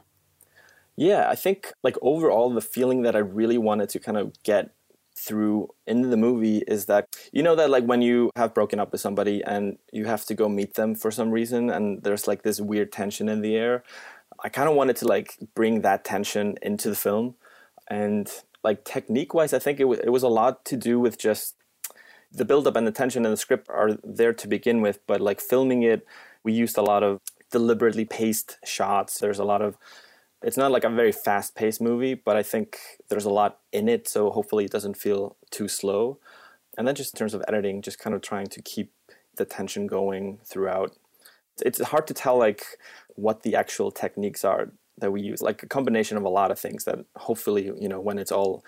Yeah, 0.95 1.29
I 1.29 1.35
think 1.35 1.73
like 1.83 1.97
overall 2.01 2.53
the 2.53 2.61
feeling 2.61 3.01
that 3.03 3.15
I 3.15 3.19
really 3.19 3.57
wanted 3.57 3.89
to 3.89 3.99
kind 3.99 4.17
of 4.17 4.33
get 4.43 4.71
through 5.15 5.69
in 5.85 6.09
the 6.09 6.17
movie 6.17 6.63
is 6.67 6.85
that 6.85 7.07
you 7.31 7.43
know 7.43 7.55
that 7.55 7.69
like 7.69 7.85
when 7.85 8.01
you 8.01 8.31
have 8.35 8.53
broken 8.53 8.79
up 8.79 8.91
with 8.91 8.99
somebody 8.99 9.43
and 9.43 9.77
you 9.91 10.05
have 10.05 10.25
to 10.25 10.33
go 10.33 10.49
meet 10.49 10.73
them 10.73 10.95
for 10.95 11.11
some 11.11 11.29
reason 11.29 11.69
and 11.69 12.01
there's 12.01 12.27
like 12.27 12.41
this 12.41 12.59
weird 12.59 12.91
tension 12.91 13.29
in 13.29 13.41
the 13.41 13.55
air 13.55 13.83
i 14.43 14.49
kind 14.49 14.67
of 14.67 14.73
wanted 14.73 14.95
to 14.95 15.07
like 15.07 15.37
bring 15.53 15.81
that 15.81 16.03
tension 16.03 16.57
into 16.63 16.89
the 16.89 16.95
film. 16.95 17.35
And 17.89 18.27
like 18.63 18.85
technique 18.85 19.35
wise 19.35 19.53
i 19.53 19.59
think 19.59 19.79
it, 19.79 19.85
it 20.03 20.09
was 20.09 20.23
a 20.23 20.29
lot 20.29 20.65
to 20.65 20.75
do 20.75 20.99
with 20.99 21.19
just 21.19 21.55
the 22.31 22.45
build 22.45 22.65
up 22.65 22.75
and 22.75 22.87
the 22.87 22.91
tension 22.91 23.23
in 23.23 23.29
the 23.29 23.37
script 23.37 23.69
are 23.69 23.91
there 24.03 24.33
to 24.33 24.47
begin 24.47 24.81
with 24.81 24.99
but 25.05 25.21
like 25.21 25.41
filming 25.41 25.83
it 25.83 26.07
we 26.43 26.53
used 26.53 26.77
a 26.77 26.81
lot 26.81 27.03
of 27.03 27.19
deliberately 27.53 28.03
paced 28.03 28.57
shots. 28.65 29.19
There's 29.19 29.39
a 29.39 29.45
lot 29.45 29.61
of 29.61 29.77
it's 30.43 30.57
not 30.57 30.71
like 30.71 30.83
a 30.83 30.89
very 30.89 31.11
fast 31.11 31.55
paced 31.55 31.81
movie, 31.81 32.13
but 32.13 32.35
I 32.35 32.43
think 32.43 32.77
there's 33.09 33.25
a 33.25 33.29
lot 33.29 33.59
in 33.71 33.87
it, 33.87 34.07
so 34.07 34.29
hopefully 34.29 34.65
it 34.65 34.71
doesn't 34.71 34.97
feel 34.97 35.37
too 35.49 35.67
slow. 35.67 36.19
And 36.77 36.87
then 36.87 36.95
just 36.95 37.13
in 37.13 37.19
terms 37.19 37.33
of 37.33 37.43
editing, 37.47 37.81
just 37.81 37.99
kind 37.99 38.15
of 38.15 38.21
trying 38.21 38.47
to 38.47 38.61
keep 38.61 38.91
the 39.35 39.45
tension 39.45 39.87
going 39.87 40.39
throughout. 40.45 40.95
It's 41.63 41.81
hard 41.81 42.07
to 42.07 42.13
tell 42.13 42.37
like 42.37 42.63
what 43.09 43.43
the 43.43 43.55
actual 43.55 43.91
techniques 43.91 44.43
are 44.43 44.71
that 44.97 45.11
we 45.11 45.21
use, 45.21 45.41
like 45.41 45.63
a 45.63 45.67
combination 45.67 46.17
of 46.17 46.23
a 46.23 46.29
lot 46.29 46.51
of 46.51 46.59
things 46.59 46.83
that 46.85 46.99
hopefully, 47.15 47.71
you 47.79 47.87
know, 47.87 47.99
when 47.99 48.17
it's 48.17 48.31
all 48.31 48.63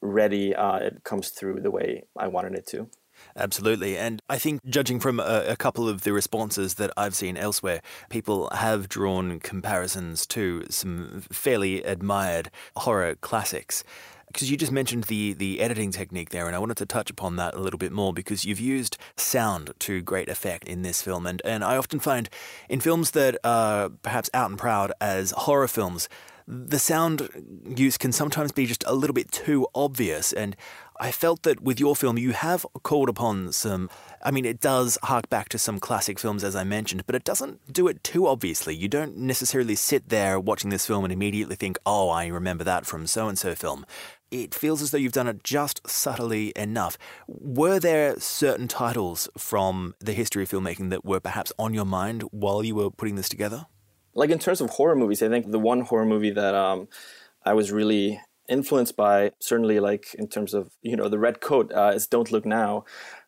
ready, 0.00 0.54
uh, 0.54 0.76
it 0.76 1.04
comes 1.04 1.30
through 1.30 1.60
the 1.60 1.70
way 1.70 2.04
I 2.16 2.28
wanted 2.28 2.54
it 2.54 2.66
to. 2.68 2.88
Absolutely. 3.34 3.96
And 3.96 4.22
I 4.28 4.38
think, 4.38 4.64
judging 4.64 5.00
from 5.00 5.20
a, 5.20 5.44
a, 5.48 5.56
couple 5.56 5.88
of 5.88 6.02
the 6.02 6.12
responses 6.12 6.74
that 6.74 6.90
I've 6.96 7.14
seen 7.14 7.36
elsewhere, 7.36 7.82
people 8.08 8.48
have 8.50 8.88
drawn 8.88 9.40
comparisons 9.40 10.26
to 10.28 10.66
some 10.70 11.22
fairly 11.32 11.82
admired 11.82 12.50
horror 12.76 13.14
classics. 13.16 13.84
Because 14.26 14.50
you 14.50 14.56
just 14.56 14.72
mentioned 14.72 15.04
the, 15.04 15.32
the 15.34 15.60
editing 15.60 15.92
technique 15.92 16.30
there, 16.30 16.46
and 16.46 16.56
I 16.56 16.58
wanted 16.58 16.76
to 16.78 16.86
touch 16.86 17.10
upon 17.10 17.36
that 17.36 17.54
a 17.54 17.60
little 17.60 17.78
bit 17.78 17.92
more 17.92 18.12
because 18.12 18.44
you've 18.44 18.60
used 18.60 18.98
sound 19.16 19.72
to 19.80 20.02
great 20.02 20.28
effect 20.28 20.66
in 20.66 20.82
this 20.82 21.00
film. 21.00 21.26
And, 21.26 21.40
and 21.44 21.62
I 21.62 21.76
often 21.76 22.00
find 22.00 22.28
in 22.68 22.80
films 22.80 23.12
that 23.12 23.38
are 23.44 23.88
perhaps 23.88 24.28
out 24.34 24.50
and 24.50 24.58
proud 24.58 24.92
as 25.00 25.30
horror 25.30 25.68
films, 25.68 26.08
the 26.48 26.78
sound 26.78 27.28
use 27.76 27.98
can 27.98 28.12
sometimes 28.12 28.52
be 28.52 28.66
just 28.66 28.84
a 28.86 28.94
little 28.94 29.14
bit 29.14 29.32
too 29.32 29.66
obvious. 29.74 30.32
And 30.32 30.56
I 30.98 31.10
felt 31.10 31.42
that 31.42 31.60
with 31.60 31.78
your 31.78 31.94
film, 31.94 32.18
you 32.18 32.32
have 32.32 32.64
called 32.82 33.08
upon 33.08 33.52
some. 33.52 33.90
I 34.24 34.30
mean, 34.30 34.44
it 34.44 34.60
does 34.60 34.98
hark 35.04 35.28
back 35.28 35.48
to 35.50 35.58
some 35.58 35.78
classic 35.78 36.18
films, 36.18 36.42
as 36.42 36.56
I 36.56 36.64
mentioned, 36.64 37.06
but 37.06 37.14
it 37.14 37.24
doesn't 37.24 37.72
do 37.72 37.88
it 37.88 38.02
too 38.02 38.26
obviously. 38.26 38.74
You 38.74 38.88
don't 38.88 39.16
necessarily 39.16 39.74
sit 39.74 40.08
there 40.08 40.40
watching 40.40 40.70
this 40.70 40.86
film 40.86 41.04
and 41.04 41.12
immediately 41.12 41.56
think, 41.56 41.78
oh, 41.84 42.08
I 42.08 42.26
remember 42.26 42.64
that 42.64 42.86
from 42.86 43.06
so 43.06 43.28
and 43.28 43.38
so 43.38 43.54
film. 43.54 43.84
It 44.30 44.54
feels 44.54 44.82
as 44.82 44.90
though 44.90 44.98
you've 44.98 45.12
done 45.12 45.28
it 45.28 45.44
just 45.44 45.88
subtly 45.88 46.52
enough. 46.56 46.98
Were 47.28 47.78
there 47.78 48.18
certain 48.18 48.66
titles 48.66 49.28
from 49.38 49.94
the 50.00 50.12
history 50.12 50.42
of 50.42 50.50
filmmaking 50.50 50.90
that 50.90 51.04
were 51.04 51.20
perhaps 51.20 51.52
on 51.58 51.74
your 51.74 51.84
mind 51.84 52.22
while 52.32 52.64
you 52.64 52.74
were 52.74 52.90
putting 52.90 53.14
this 53.14 53.28
together? 53.28 53.66
Like 54.14 54.30
in 54.30 54.38
terms 54.38 54.60
of 54.60 54.70
horror 54.70 54.96
movies, 54.96 55.22
I 55.22 55.28
think 55.28 55.50
the 55.50 55.58
one 55.58 55.82
horror 55.82 56.06
movie 56.06 56.30
that 56.30 56.54
um, 56.54 56.88
I 57.44 57.52
was 57.52 57.70
really 57.70 58.20
influenced 58.48 58.96
by 58.96 59.32
certainly 59.40 59.80
like 59.80 60.14
in 60.14 60.28
terms 60.28 60.54
of 60.54 60.70
you 60.82 60.96
know 60.96 61.08
the 61.08 61.18
red 61.18 61.40
coat 61.40 61.72
uh, 61.72 61.92
is 61.94 62.06
don't 62.06 62.32
look 62.32 62.46
now 62.46 62.84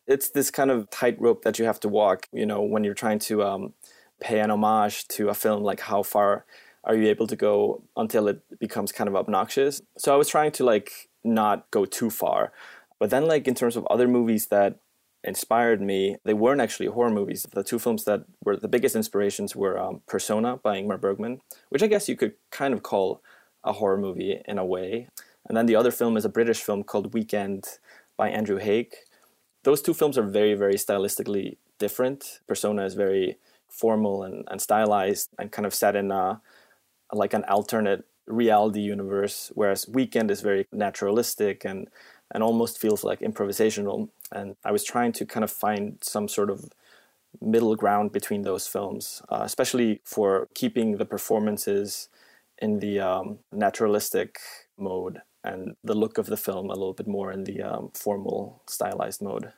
it's 0.07 0.29
this 0.29 0.49
kind 0.49 0.71
of 0.71 0.89
tightrope 0.89 1.43
that 1.43 1.59
you 1.59 1.65
have 1.65 1.79
to 1.79 1.89
walk 1.89 2.27
you 2.31 2.45
know 2.45 2.61
when 2.61 2.83
you're 2.83 2.93
trying 2.93 3.19
to 3.19 3.43
um, 3.43 3.73
pay 4.19 4.39
an 4.39 4.51
homage 4.51 5.07
to 5.07 5.29
a 5.29 5.33
film 5.33 5.63
like 5.63 5.81
how 5.81 6.03
far 6.03 6.45
are 6.83 6.95
you 6.95 7.07
able 7.07 7.27
to 7.27 7.35
go 7.35 7.83
until 7.95 8.27
it 8.27 8.41
becomes 8.59 8.91
kind 8.91 9.07
of 9.07 9.15
obnoxious? 9.15 9.81
So 9.97 10.13
i 10.13 10.17
was 10.17 10.29
trying 10.29 10.51
to 10.53 10.63
like 10.63 11.09
not 11.23 11.69
go 11.71 11.85
too 11.85 12.09
far. 12.09 12.51
But 12.99 13.09
then 13.09 13.27
like 13.27 13.47
in 13.47 13.55
terms 13.55 13.75
of 13.75 13.85
other 13.87 14.07
movies 14.07 14.47
that 14.47 14.79
inspired 15.23 15.81
me 15.81 16.15
they 16.23 16.33
weren't 16.33 16.61
actually 16.61 16.87
horror 16.87 17.09
movies. 17.09 17.45
The 17.51 17.63
two 17.63 17.79
films 17.79 18.05
that 18.05 18.23
were 18.43 18.55
the 18.55 18.67
biggest 18.69 18.95
inspirations 18.95 19.55
were 19.55 19.77
um, 19.77 20.01
persona 20.07 20.57
by 20.57 20.77
ingmar 20.77 20.99
bergman 20.99 21.41
which 21.69 21.83
i 21.83 21.87
guess 21.87 22.07
you 22.07 22.15
could 22.15 22.33
kind 22.51 22.73
of 22.73 22.83
call 22.83 23.21
a 23.63 23.73
horror 23.73 23.97
movie 23.97 24.41
in 24.47 24.57
a 24.57 24.65
way. 24.65 25.07
And 25.47 25.57
then 25.57 25.65
the 25.65 25.75
other 25.75 25.91
film 25.91 26.17
is 26.17 26.25
a 26.25 26.29
British 26.29 26.61
film 26.61 26.83
called 26.83 27.13
Weekend 27.13 27.65
by 28.17 28.29
Andrew 28.29 28.57
Haigh. 28.57 28.89
Those 29.63 29.81
two 29.81 29.93
films 29.93 30.17
are 30.17 30.23
very, 30.23 30.53
very 30.53 30.75
stylistically 30.75 31.57
different. 31.79 32.39
Persona 32.47 32.85
is 32.85 32.93
very 32.93 33.37
formal 33.67 34.23
and, 34.23 34.45
and 34.49 34.61
stylized 34.61 35.29
and 35.37 35.51
kind 35.51 35.65
of 35.65 35.73
set 35.73 35.95
in 35.95 36.11
a, 36.11 36.41
like 37.11 37.33
an 37.33 37.43
alternate 37.45 38.05
reality 38.27 38.81
universe, 38.81 39.51
whereas 39.55 39.87
Weekend 39.87 40.29
is 40.31 40.41
very 40.41 40.67
naturalistic 40.71 41.65
and 41.65 41.87
and 42.31 42.43
almost 42.43 42.79
feels 42.79 43.03
like 43.03 43.21
improvisational. 43.21 44.09
And 44.31 44.55
I 44.63 44.71
was 44.71 44.83
trying 44.83 45.13
to 45.13 45.25
kind 45.25 45.43
of 45.43 45.49
find 45.51 45.97
some 46.01 46.27
sort 46.27 46.51
of 46.51 46.65
middle 47.41 47.75
ground 47.75 48.11
between 48.11 48.43
those 48.43 48.67
films, 48.67 49.23
uh, 49.29 49.41
especially 49.43 50.01
for 50.03 50.47
keeping 50.53 50.97
the 50.97 51.05
performances 51.05 52.07
in 52.61 52.79
the 52.79 52.99
um, 52.99 53.39
naturalistic 53.51 54.37
mode 54.77 55.19
and 55.43 55.75
the 55.83 55.93
look 55.93 56.17
of 56.17 56.25
the 56.25 56.37
film 56.37 56.69
a 56.69 56.73
little 56.73 56.93
bit 56.93 57.07
more 57.07 57.31
in 57.31 57.43
the 57.43 57.61
um, 57.61 57.91
formal 57.93 58.63
stylized 58.67 59.21
mode. 59.21 59.51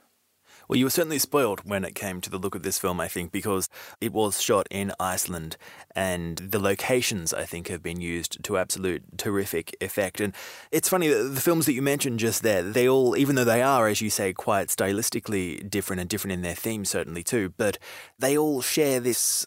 Well, 0.72 0.78
you 0.78 0.86
were 0.86 0.90
certainly 0.90 1.20
spoiled 1.20 1.66
when 1.66 1.84
it 1.84 1.96
came 1.96 2.22
to 2.22 2.30
the 2.30 2.38
look 2.38 2.56
of 2.56 2.64
this 2.64 2.80
film, 2.80 3.02
I 3.02 3.10
think, 3.10 3.34
because 3.34 3.68
it 4.00 4.14
was 4.14 4.42
shot 4.42 4.70
in 4.72 4.94
Iceland 5.02 5.58
and 5.94 6.38
the 6.38 6.60
locations, 6.62 7.34
I 7.34 7.44
think, 7.44 7.68
have 7.68 7.84
been 7.84 8.00
used 8.00 8.42
to 8.46 8.58
absolute 8.58 9.18
terrific 9.18 9.76
effect. 9.82 10.22
And 10.22 10.34
it's 10.72 10.88
funny, 10.88 11.10
the 11.10 11.42
films 11.42 11.66
that 11.66 11.74
you 11.74 11.82
mentioned 11.82 12.20
just 12.20 12.42
there, 12.42 12.64
they 12.64 12.88
all, 12.88 13.18
even 13.18 13.36
though 13.36 13.44
they 13.44 13.62
are, 13.62 13.90
as 13.90 14.00
you 14.00 14.10
say, 14.10 14.32
quite 14.32 14.70
stylistically 14.70 15.70
different 15.70 16.00
and 16.00 16.10
different 16.10 16.32
in 16.32 16.42
their 16.42 16.56
theme, 16.56 16.86
certainly 16.86 17.22
too, 17.22 17.54
but 17.58 17.78
they 18.18 18.38
all 18.38 18.62
share 18.62 19.02
this 19.02 19.46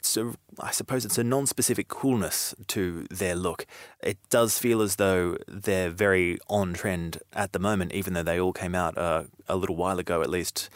I 0.60 0.70
suppose 0.70 1.04
it's 1.04 1.18
a 1.18 1.24
non 1.24 1.46
specific 1.46 1.88
coolness 1.88 2.54
to 2.68 3.06
their 3.10 3.34
look. 3.34 3.66
It 4.02 4.18
does 4.30 4.58
feel 4.58 4.82
as 4.82 4.96
though 4.96 5.36
they're 5.48 5.90
very 5.90 6.38
on 6.48 6.74
trend 6.74 7.18
at 7.32 7.52
the 7.52 7.58
moment, 7.58 7.92
even 7.92 8.12
though 8.12 8.22
they 8.22 8.38
all 8.38 8.52
came 8.52 8.74
out 8.74 8.96
uh, 8.96 9.24
a 9.48 9.56
little 9.56 9.76
while 9.76 9.98
ago 9.98 10.22
at 10.22 10.30
least. 10.30 10.70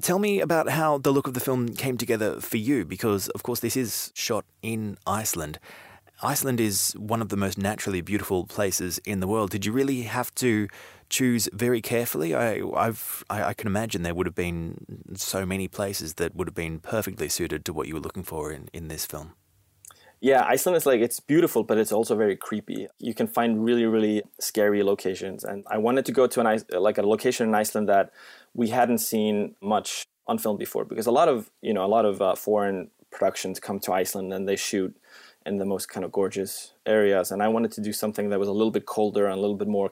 Tell 0.00 0.18
me 0.18 0.40
about 0.40 0.68
how 0.70 0.98
the 0.98 1.10
look 1.10 1.26
of 1.26 1.34
the 1.34 1.40
film 1.40 1.68
came 1.70 1.96
together 1.96 2.40
for 2.40 2.56
you, 2.56 2.84
because 2.84 3.28
of 3.28 3.42
course 3.42 3.60
this 3.60 3.76
is 3.76 4.12
shot 4.14 4.44
in 4.62 4.96
Iceland. 5.06 5.58
Iceland 6.22 6.60
is 6.60 6.92
one 6.98 7.22
of 7.22 7.30
the 7.30 7.36
most 7.36 7.56
naturally 7.56 8.02
beautiful 8.02 8.44
places 8.44 8.98
in 9.06 9.20
the 9.20 9.26
world. 9.26 9.50
Did 9.50 9.64
you 9.64 9.72
really 9.72 10.02
have 10.02 10.34
to 10.36 10.68
choose 11.08 11.48
very 11.52 11.80
carefully? 11.80 12.34
I, 12.34 12.60
I've, 12.76 13.24
I, 13.30 13.44
I 13.44 13.54
can 13.54 13.66
imagine 13.66 14.02
there 14.02 14.14
would 14.14 14.26
have 14.26 14.34
been 14.34 15.14
so 15.16 15.46
many 15.46 15.66
places 15.66 16.14
that 16.14 16.36
would 16.36 16.46
have 16.46 16.54
been 16.54 16.78
perfectly 16.78 17.30
suited 17.30 17.64
to 17.64 17.72
what 17.72 17.88
you 17.88 17.94
were 17.94 18.00
looking 18.00 18.22
for 18.22 18.52
in, 18.52 18.68
in 18.74 18.88
this 18.88 19.06
film. 19.06 19.32
Yeah, 20.20 20.44
Iceland 20.44 20.76
is 20.76 20.84
like 20.84 21.00
it's 21.00 21.18
beautiful, 21.18 21.64
but 21.64 21.78
it's 21.78 21.92
also 21.92 22.14
very 22.14 22.36
creepy. 22.36 22.88
You 22.98 23.14
can 23.14 23.26
find 23.26 23.64
really, 23.64 23.86
really 23.86 24.22
scary 24.38 24.82
locations, 24.82 25.44
and 25.44 25.64
I 25.70 25.78
wanted 25.78 26.04
to 26.06 26.12
go 26.12 26.26
to 26.26 26.40
an 26.40 26.62
like 26.72 26.98
a 26.98 27.02
location 27.02 27.48
in 27.48 27.54
Iceland 27.54 27.88
that 27.88 28.12
we 28.52 28.68
hadn't 28.68 28.98
seen 28.98 29.54
much 29.62 30.06
on 30.26 30.36
film 30.36 30.58
before, 30.58 30.84
because 30.84 31.06
a 31.06 31.10
lot 31.10 31.28
of 31.28 31.50
you 31.62 31.72
know 31.72 31.84
a 31.84 31.88
lot 31.88 32.04
of 32.04 32.20
uh, 32.20 32.34
foreign 32.34 32.90
productions 33.10 33.58
come 33.58 33.80
to 33.80 33.92
Iceland 33.92 34.32
and 34.32 34.46
they 34.46 34.56
shoot 34.56 34.94
in 35.46 35.56
the 35.56 35.64
most 35.64 35.88
kind 35.88 36.04
of 36.04 36.12
gorgeous 36.12 36.74
areas, 36.84 37.30
and 37.30 37.42
I 37.42 37.48
wanted 37.48 37.72
to 37.72 37.80
do 37.80 37.92
something 37.92 38.28
that 38.28 38.38
was 38.38 38.48
a 38.48 38.52
little 38.52 38.70
bit 38.70 38.84
colder 38.84 39.24
and 39.24 39.38
a 39.38 39.40
little 39.40 39.56
bit 39.56 39.68
more 39.68 39.90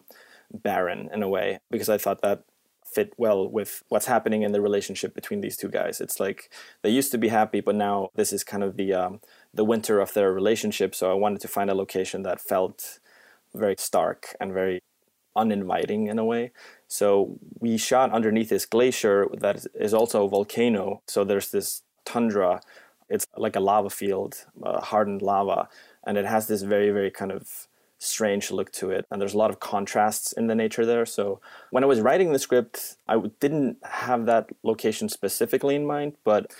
barren 0.52 1.08
in 1.14 1.22
a 1.22 1.28
way, 1.28 1.58
because 1.70 1.88
I 1.88 1.96
thought 1.96 2.20
that 2.20 2.44
fit 2.84 3.12
well 3.18 3.46
with 3.46 3.82
what's 3.90 4.06
happening 4.06 4.42
in 4.42 4.52
the 4.52 4.62
relationship 4.62 5.14
between 5.14 5.42
these 5.42 5.58
two 5.58 5.68
guys. 5.68 6.00
It's 6.00 6.18
like 6.18 6.50
they 6.82 6.88
used 6.88 7.12
to 7.12 7.18
be 7.18 7.28
happy, 7.28 7.60
but 7.60 7.74
now 7.74 8.08
this 8.14 8.32
is 8.32 8.42
kind 8.42 8.62
of 8.62 8.76
the 8.76 8.94
um, 8.94 9.20
the 9.58 9.64
winter 9.64 9.98
of 10.00 10.14
their 10.14 10.32
relationship. 10.32 10.94
So 10.94 11.10
I 11.10 11.14
wanted 11.14 11.40
to 11.40 11.48
find 11.48 11.68
a 11.68 11.74
location 11.74 12.22
that 12.22 12.40
felt 12.40 13.00
very 13.52 13.74
stark 13.76 14.20
and 14.40 14.52
very 14.52 14.78
uninviting 15.34 16.06
in 16.06 16.16
a 16.18 16.24
way. 16.24 16.52
So 16.86 17.38
we 17.58 17.76
shot 17.76 18.12
underneath 18.12 18.50
this 18.50 18.66
glacier 18.66 19.26
that 19.44 19.66
is 19.74 19.92
also 19.92 20.24
a 20.24 20.28
volcano. 20.28 21.02
So 21.08 21.24
there's 21.24 21.50
this 21.50 21.82
tundra. 22.04 22.60
It's 23.08 23.26
like 23.36 23.56
a 23.56 23.60
lava 23.70 23.90
field, 23.90 24.46
uh, 24.62 24.80
hardened 24.80 25.22
lava, 25.22 25.68
and 26.06 26.16
it 26.16 26.26
has 26.34 26.46
this 26.46 26.62
very, 26.62 26.90
very 26.90 27.10
kind 27.10 27.32
of 27.32 27.66
strange 27.98 28.52
look 28.52 28.70
to 28.80 28.90
it. 28.90 29.04
And 29.10 29.20
there's 29.20 29.34
a 29.34 29.38
lot 29.38 29.50
of 29.50 29.58
contrasts 29.58 30.32
in 30.32 30.46
the 30.46 30.54
nature 30.54 30.86
there. 30.86 31.04
So 31.04 31.40
when 31.72 31.82
I 31.82 31.88
was 31.88 32.00
writing 32.00 32.32
the 32.32 32.38
script, 32.38 32.96
I 33.08 33.20
didn't 33.40 33.78
have 33.82 34.26
that 34.26 34.50
location 34.62 35.08
specifically 35.08 35.74
in 35.74 35.84
mind, 35.84 36.12
but 36.22 36.52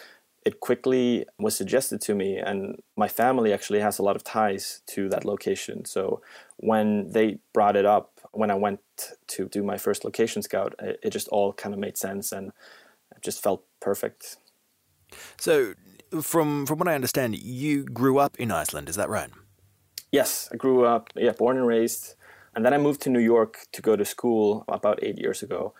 it 0.49 0.61
quickly 0.61 1.27
was 1.39 1.55
suggested 1.55 2.01
to 2.01 2.15
me 2.15 2.39
and 2.39 2.81
my 2.97 3.07
family 3.07 3.53
actually 3.53 3.81
has 3.81 3.99
a 3.99 4.03
lot 4.03 4.17
of 4.17 4.25
ties 4.25 4.81
to 4.87 5.01
that 5.11 5.27
location. 5.27 5.85
So 5.85 6.23
when 6.57 7.11
they 7.11 7.39
brought 7.53 7.77
it 7.77 7.85
up 7.85 8.07
when 8.33 8.51
i 8.51 8.55
went 8.55 8.81
to 9.35 9.41
do 9.57 9.63
my 9.63 9.77
first 9.77 10.01
location 10.09 10.41
scout 10.43 10.75
it, 10.79 11.11
just 11.11 11.29
all 11.29 11.53
kind 11.53 11.75
of 11.75 11.81
made 11.87 11.99
sense 11.99 12.33
and 12.33 12.47
it 13.15 13.23
just 13.29 13.43
felt 13.43 13.63
perfect. 13.89 14.39
So 15.39 15.75
from 16.33 16.65
from 16.65 16.79
what 16.79 16.89
i 16.89 16.95
understand 16.95 17.31
you 17.63 17.85
grew 18.01 18.17
up 18.25 18.35
in 18.43 18.51
iceland 18.63 18.89
is 18.89 18.97
that 18.97 19.11
right? 19.11 19.31
Yes 20.19 20.49
i 20.53 20.57
grew 20.65 20.81
up 20.95 21.05
yeah 21.27 21.35
born 21.43 21.59
and 21.59 21.67
raised 21.67 22.15
and 22.55 22.65
then 22.65 22.73
i 22.73 22.79
moved 22.79 23.01
to 23.03 23.11
new 23.11 23.25
york 23.35 23.53
to 23.75 23.83
go 23.83 23.95
to 23.97 24.05
school 24.15 24.65
about 24.79 24.99
eight 25.07 25.19
years 25.25 25.43
ago 25.43 25.75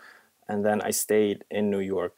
and 0.47 0.63
then 0.65 0.77
i 0.89 0.91
stayed 0.91 1.37
in 1.49 1.63
new 1.71 1.83
york 1.95 2.17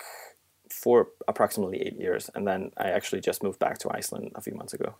for 0.82 1.10
approximately 1.28 1.82
eight 1.82 1.98
years, 2.00 2.30
and 2.34 2.48
then 2.48 2.72
I 2.78 2.90
actually 2.90 3.22
just 3.22 3.44
moved 3.44 3.60
back 3.60 3.78
to 3.80 3.90
Iceland 3.92 4.32
a 4.36 4.42
few 4.42 4.56
months 4.56 4.74
ago, 4.74 4.96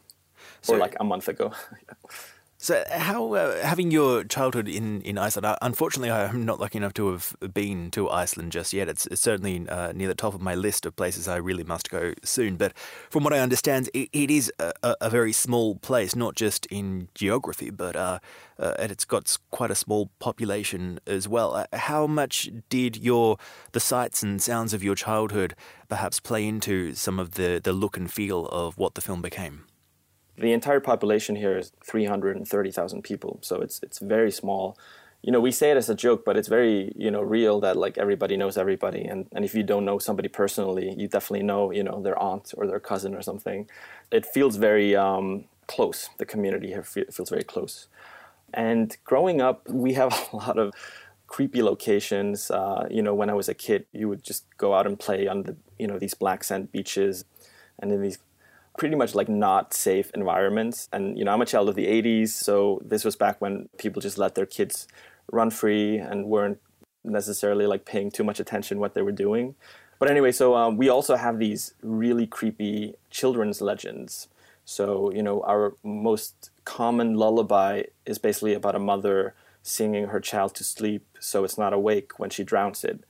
so, 0.62 0.76
or 0.76 0.78
like 0.78 0.96
a 1.00 1.04
month 1.04 1.28
ago. 1.28 1.52
So, 2.64 2.84
how 2.92 3.34
uh, 3.34 3.60
having 3.66 3.90
your 3.90 4.24
childhood 4.24 4.68
in, 4.68 5.02
in 5.02 5.18
Iceland? 5.18 5.58
Unfortunately, 5.64 6.12
I'm 6.12 6.46
not 6.46 6.60
lucky 6.60 6.78
enough 6.78 6.94
to 6.94 7.12
have 7.12 7.36
been 7.56 7.90
to 7.90 8.08
Iceland 8.08 8.52
just 8.52 8.72
yet. 8.72 8.88
It's, 8.88 9.08
it's 9.08 9.20
certainly 9.20 9.68
uh, 9.68 9.94
near 9.94 10.08
the 10.08 10.14
top 10.14 10.36
of 10.36 10.42
my 10.42 10.54
list 10.54 10.86
of 10.86 10.96
places 10.96 11.28
I 11.28 11.38
really 11.38 11.64
must 11.64 11.90
go 11.90 12.14
soon. 12.24 12.58
But 12.58 12.78
from 13.10 13.24
what 13.24 13.34
I 13.34 13.40
understand, 13.40 13.90
it, 13.96 14.10
it 14.14 14.30
is 14.30 14.54
a, 14.60 14.96
a, 15.02 15.10
very 15.10 15.34
small 15.34 15.74
place, 15.74 16.16
not 16.16 16.36
just 16.36 16.68
in 16.68 17.08
geography, 17.16 17.72
but 17.72 17.96
uh, 17.96 18.20
uh, 18.60 18.76
and 18.78 18.92
it's 18.92 19.06
got 19.06 19.36
quite 19.50 19.72
a 19.72 19.76
small 19.76 20.12
population 20.20 21.00
as 21.08 21.28
well. 21.28 21.56
Uh, 21.56 21.66
how 21.74 22.06
much 22.06 22.48
did 22.70 22.96
your 22.96 23.40
the 23.72 23.80
sights 23.80 24.22
and 24.22 24.40
sounds 24.40 24.72
of 24.72 24.84
your 24.84 24.94
childhood 24.94 25.56
perhaps 25.90 26.20
play 26.20 26.48
into 26.48 26.94
some 26.94 27.18
of 27.18 27.32
the, 27.32 27.60
the 27.64 27.74
look 27.74 27.98
and 27.98 28.14
feel 28.14 28.46
of 28.50 28.78
what 28.78 28.94
the 28.94 29.02
film 29.02 29.24
became? 29.24 29.64
The 30.42 30.54
entire 30.54 30.80
population 30.80 31.36
here 31.36 31.56
is 31.56 31.72
330,000 31.84 33.04
people, 33.04 33.38
so 33.42 33.62
it's 33.62 33.80
it's 33.84 34.00
very 34.00 34.32
small. 34.32 34.76
You 35.22 35.32
know, 35.32 35.40
we 35.40 35.52
say 35.52 35.70
it 35.70 35.78
as 35.78 35.88
a 35.88 35.94
joke, 35.94 36.26
but 36.26 36.36
it's 36.36 36.48
very 36.48 36.92
you 36.96 37.12
know 37.12 37.22
real 37.22 37.60
that 37.60 37.78
like 37.78 38.00
everybody 38.00 38.36
knows 38.38 38.58
everybody, 38.58 39.04
and 39.06 39.28
and 39.34 39.46
if 39.46 39.54
you 39.54 39.62
don't 39.62 39.86
know 39.86 40.00
somebody 40.00 40.30
personally, 40.30 40.96
you 40.98 41.08
definitely 41.08 41.46
know 41.46 41.72
you 41.72 41.84
know 41.84 42.02
their 42.02 42.18
aunt 42.18 42.54
or 42.58 42.66
their 42.66 42.80
cousin 42.80 43.14
or 43.14 43.22
something. 43.22 43.70
It 44.12 44.26
feels 44.26 44.56
very 44.56 44.96
um, 44.96 45.46
close. 45.68 46.10
The 46.18 46.26
community 46.26 46.70
here 46.70 46.84
feels 46.84 47.30
very 47.30 47.44
close. 47.44 47.88
And 48.54 48.98
growing 49.04 49.42
up, 49.42 49.70
we 49.70 49.94
have 49.94 50.12
a 50.34 50.36
lot 50.36 50.58
of 50.58 50.74
creepy 51.28 51.62
locations. 51.62 52.50
Uh, 52.50 52.88
you 52.90 53.04
know, 53.04 53.14
when 53.14 53.30
I 53.30 53.36
was 53.36 53.48
a 53.48 53.54
kid, 53.54 53.86
you 53.94 54.10
would 54.10 54.24
just 54.24 54.44
go 54.58 54.74
out 54.74 54.88
and 54.88 55.00
play 55.00 55.28
on 55.28 55.44
the 55.44 55.56
you 55.78 55.86
know 55.86 56.00
these 56.00 56.16
black 56.16 56.44
sand 56.44 56.72
beaches, 56.72 57.26
and 57.80 57.92
in 57.92 58.02
these 58.02 58.18
pretty 58.78 58.96
much 58.96 59.16
like 59.16 59.30
not 59.30 59.74
safe 59.74 60.12
environments. 60.14 60.88
And, 60.92 61.18
you 61.18 61.26
know, 61.26 61.32
I'm 61.32 61.42
a 61.42 61.46
child 61.46 61.70
of 61.70 61.76
the 61.76 61.88
80s, 61.88 62.30
so 62.30 62.82
this 62.84 63.04
was 63.04 63.16
back 63.16 63.42
when 63.42 63.70
people 63.78 64.02
just 64.02 64.18
let 64.18 64.36
their 64.36 64.46
kids 64.46 64.88
run 65.32 65.50
free 65.50 65.98
and 65.98 66.26
weren't 66.26 66.60
necessarily 67.04 67.66
like 67.66 67.86
paying 67.86 68.12
too 68.12 68.24
much 68.24 68.40
attention 68.40 68.80
what 68.80 68.94
they 68.94 69.02
were 69.02 69.12
doing. 69.12 69.56
But 70.00 70.10
anyway, 70.10 70.32
so 70.32 70.56
um, 70.56 70.78
we 70.78 70.90
also 70.90 71.16
have 71.16 71.38
these 71.38 71.74
really 71.84 72.26
creepy 72.26 72.96
children's 73.10 73.62
legends. 73.62 74.28
So, 74.66 75.12
you 75.12 75.22
know, 75.22 75.42
our 75.44 75.76
most 75.84 76.50
common 76.66 77.16
lullaby 77.16 77.84
is 78.06 78.18
basically 78.18 78.54
about 78.54 78.76
a 78.76 78.80
mother 78.80 79.36
singing 79.64 80.08
her 80.08 80.20
child 80.20 80.56
to 80.56 80.64
sleep 80.64 81.06
so 81.20 81.44
it's 81.44 81.58
not 81.58 81.74
awake 81.74 82.18
when 82.18 82.30
she 82.30 82.44
drowns 82.44 82.84
it. 82.84 83.04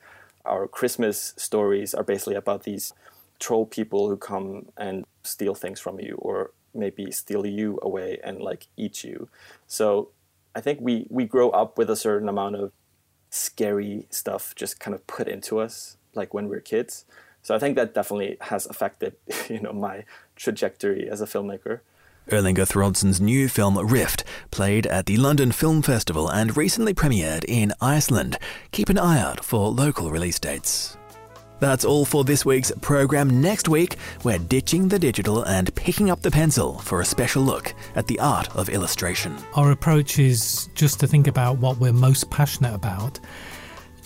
Our 0.44 0.68
Christmas 0.68 1.34
stories 1.38 1.94
are 1.94 2.04
basically 2.04 2.36
about 2.36 2.64
these 2.64 2.94
troll 3.40 3.66
people 3.66 4.10
who 4.10 4.18
come 4.18 4.68
and 4.78 5.06
steal 5.24 5.56
things 5.56 5.80
from 5.80 6.00
you 6.00 6.16
or 6.16 6.52
maybe 6.74 7.12
steal 7.12 7.46
you 7.46 7.80
away 7.82 8.20
and 8.24 8.40
like 8.40 8.68
eat 8.78 9.04
you. 9.04 9.30
So 9.68 10.10
I 10.56 10.62
think 10.62 10.80
we 10.82 11.08
we 11.10 11.26
grow 11.26 11.50
up 11.50 11.78
with 11.78 11.90
a 11.90 11.96
certain 11.96 12.30
amount 12.30 12.56
of 12.56 12.72
scary 13.30 14.08
stuff 14.10 14.54
just 14.56 14.80
kind 14.80 14.94
of 14.94 15.06
put 15.08 15.28
into 15.28 15.60
us 15.60 15.98
like 16.14 16.34
when 16.34 16.50
we're 16.50 16.60
kids. 16.60 17.06
So 17.44 17.56
I 17.56 17.60
think 17.60 17.76
that 17.76 17.94
definitely 17.94 18.38
has 18.42 18.66
affected, 18.66 19.16
you 19.50 19.60
know, 19.60 19.74
my 19.74 20.04
trajectory 20.36 21.10
as 21.10 21.22
a 21.22 21.26
filmmaker. 21.26 21.80
Erlingur 22.30 22.68
Thoroddsen's 22.68 23.20
new 23.20 23.50
film 23.50 23.78
Rift 23.78 24.24
played 24.52 24.86
at 24.86 25.08
the 25.08 25.18
London 25.18 25.52
Film 25.52 25.82
Festival 25.82 26.30
and 26.30 26.56
recently 26.56 26.94
premiered 26.94 27.44
in 27.48 27.74
Iceland. 27.82 28.38
Keep 28.72 28.90
an 28.90 29.00
eye 29.00 29.20
out 29.20 29.44
for 29.44 29.70
local 29.70 30.12
release 30.12 30.40
dates. 30.40 30.98
That's 31.62 31.86
all 31.86 32.06
for 32.06 32.24
this 32.24 32.44
week's 32.44 32.72
program. 32.82 33.40
Next 33.40 33.70
week, 33.70 33.98
we're 34.24 34.40
ditching 34.40 34.88
the 34.88 34.98
digital 34.98 35.44
and 35.44 35.74
picking 35.76 36.10
up 36.10 36.24
the 36.24 36.32
pencil 36.32 36.80
for 36.80 37.02
a 37.02 37.06
special 37.06 37.44
look 37.44 37.76
at 37.94 38.08
the 38.08 38.20
art 38.20 38.54
of 38.56 38.68
illustration. 38.68 39.38
Our 39.54 39.70
approach 39.70 40.18
is 40.18 40.70
just 40.74 41.00
to 41.02 41.08
think 41.08 41.28
about 41.28 41.60
what 41.60 41.78
we're 41.78 41.94
most 41.94 42.32
passionate 42.32 42.74
about 42.74 43.20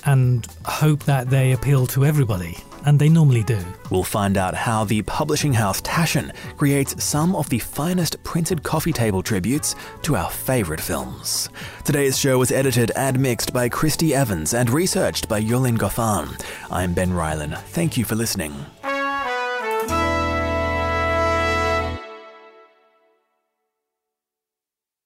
and 0.04 0.46
hope 0.66 1.06
that 1.06 1.30
they 1.30 1.54
appeal 1.54 1.88
to 1.88 2.04
everybody 2.04 2.58
and 2.86 2.98
they 2.98 3.10
normally 3.10 3.44
do. 3.44 3.60
We'll 3.92 4.04
find 4.04 4.38
out 4.38 4.56
how 4.56 4.86
the 4.86 5.02
publishing 5.02 5.54
house 5.54 5.82
Taschen 5.82 6.34
creates 6.58 7.04
some 7.04 7.36
of 7.36 7.50
the 7.50 7.60
finest 7.60 8.24
printed 8.24 8.64
coffee 8.64 8.94
table 8.94 9.22
tributes 9.22 9.76
to 10.04 10.16
our 10.16 10.30
favourite 10.30 10.82
films. 10.82 11.50
Today's 11.84 12.18
show 12.18 12.40
was 12.40 12.52
edited 12.52 12.92
and 12.96 13.20
mixed 13.20 13.54
by 13.54 13.70
Christy 13.70 14.16
Evans 14.16 14.54
and 14.54 14.70
researched 14.70 15.28
by 15.28 15.42
Yolin 15.42 15.78
Goffan. 15.78 16.42
I'm 16.72 16.94
Ben 16.94 17.12
Rylan. 17.12 17.58
Thank 17.58 17.98
you 17.98 18.06
for 18.06 18.16
listening. 18.16 18.54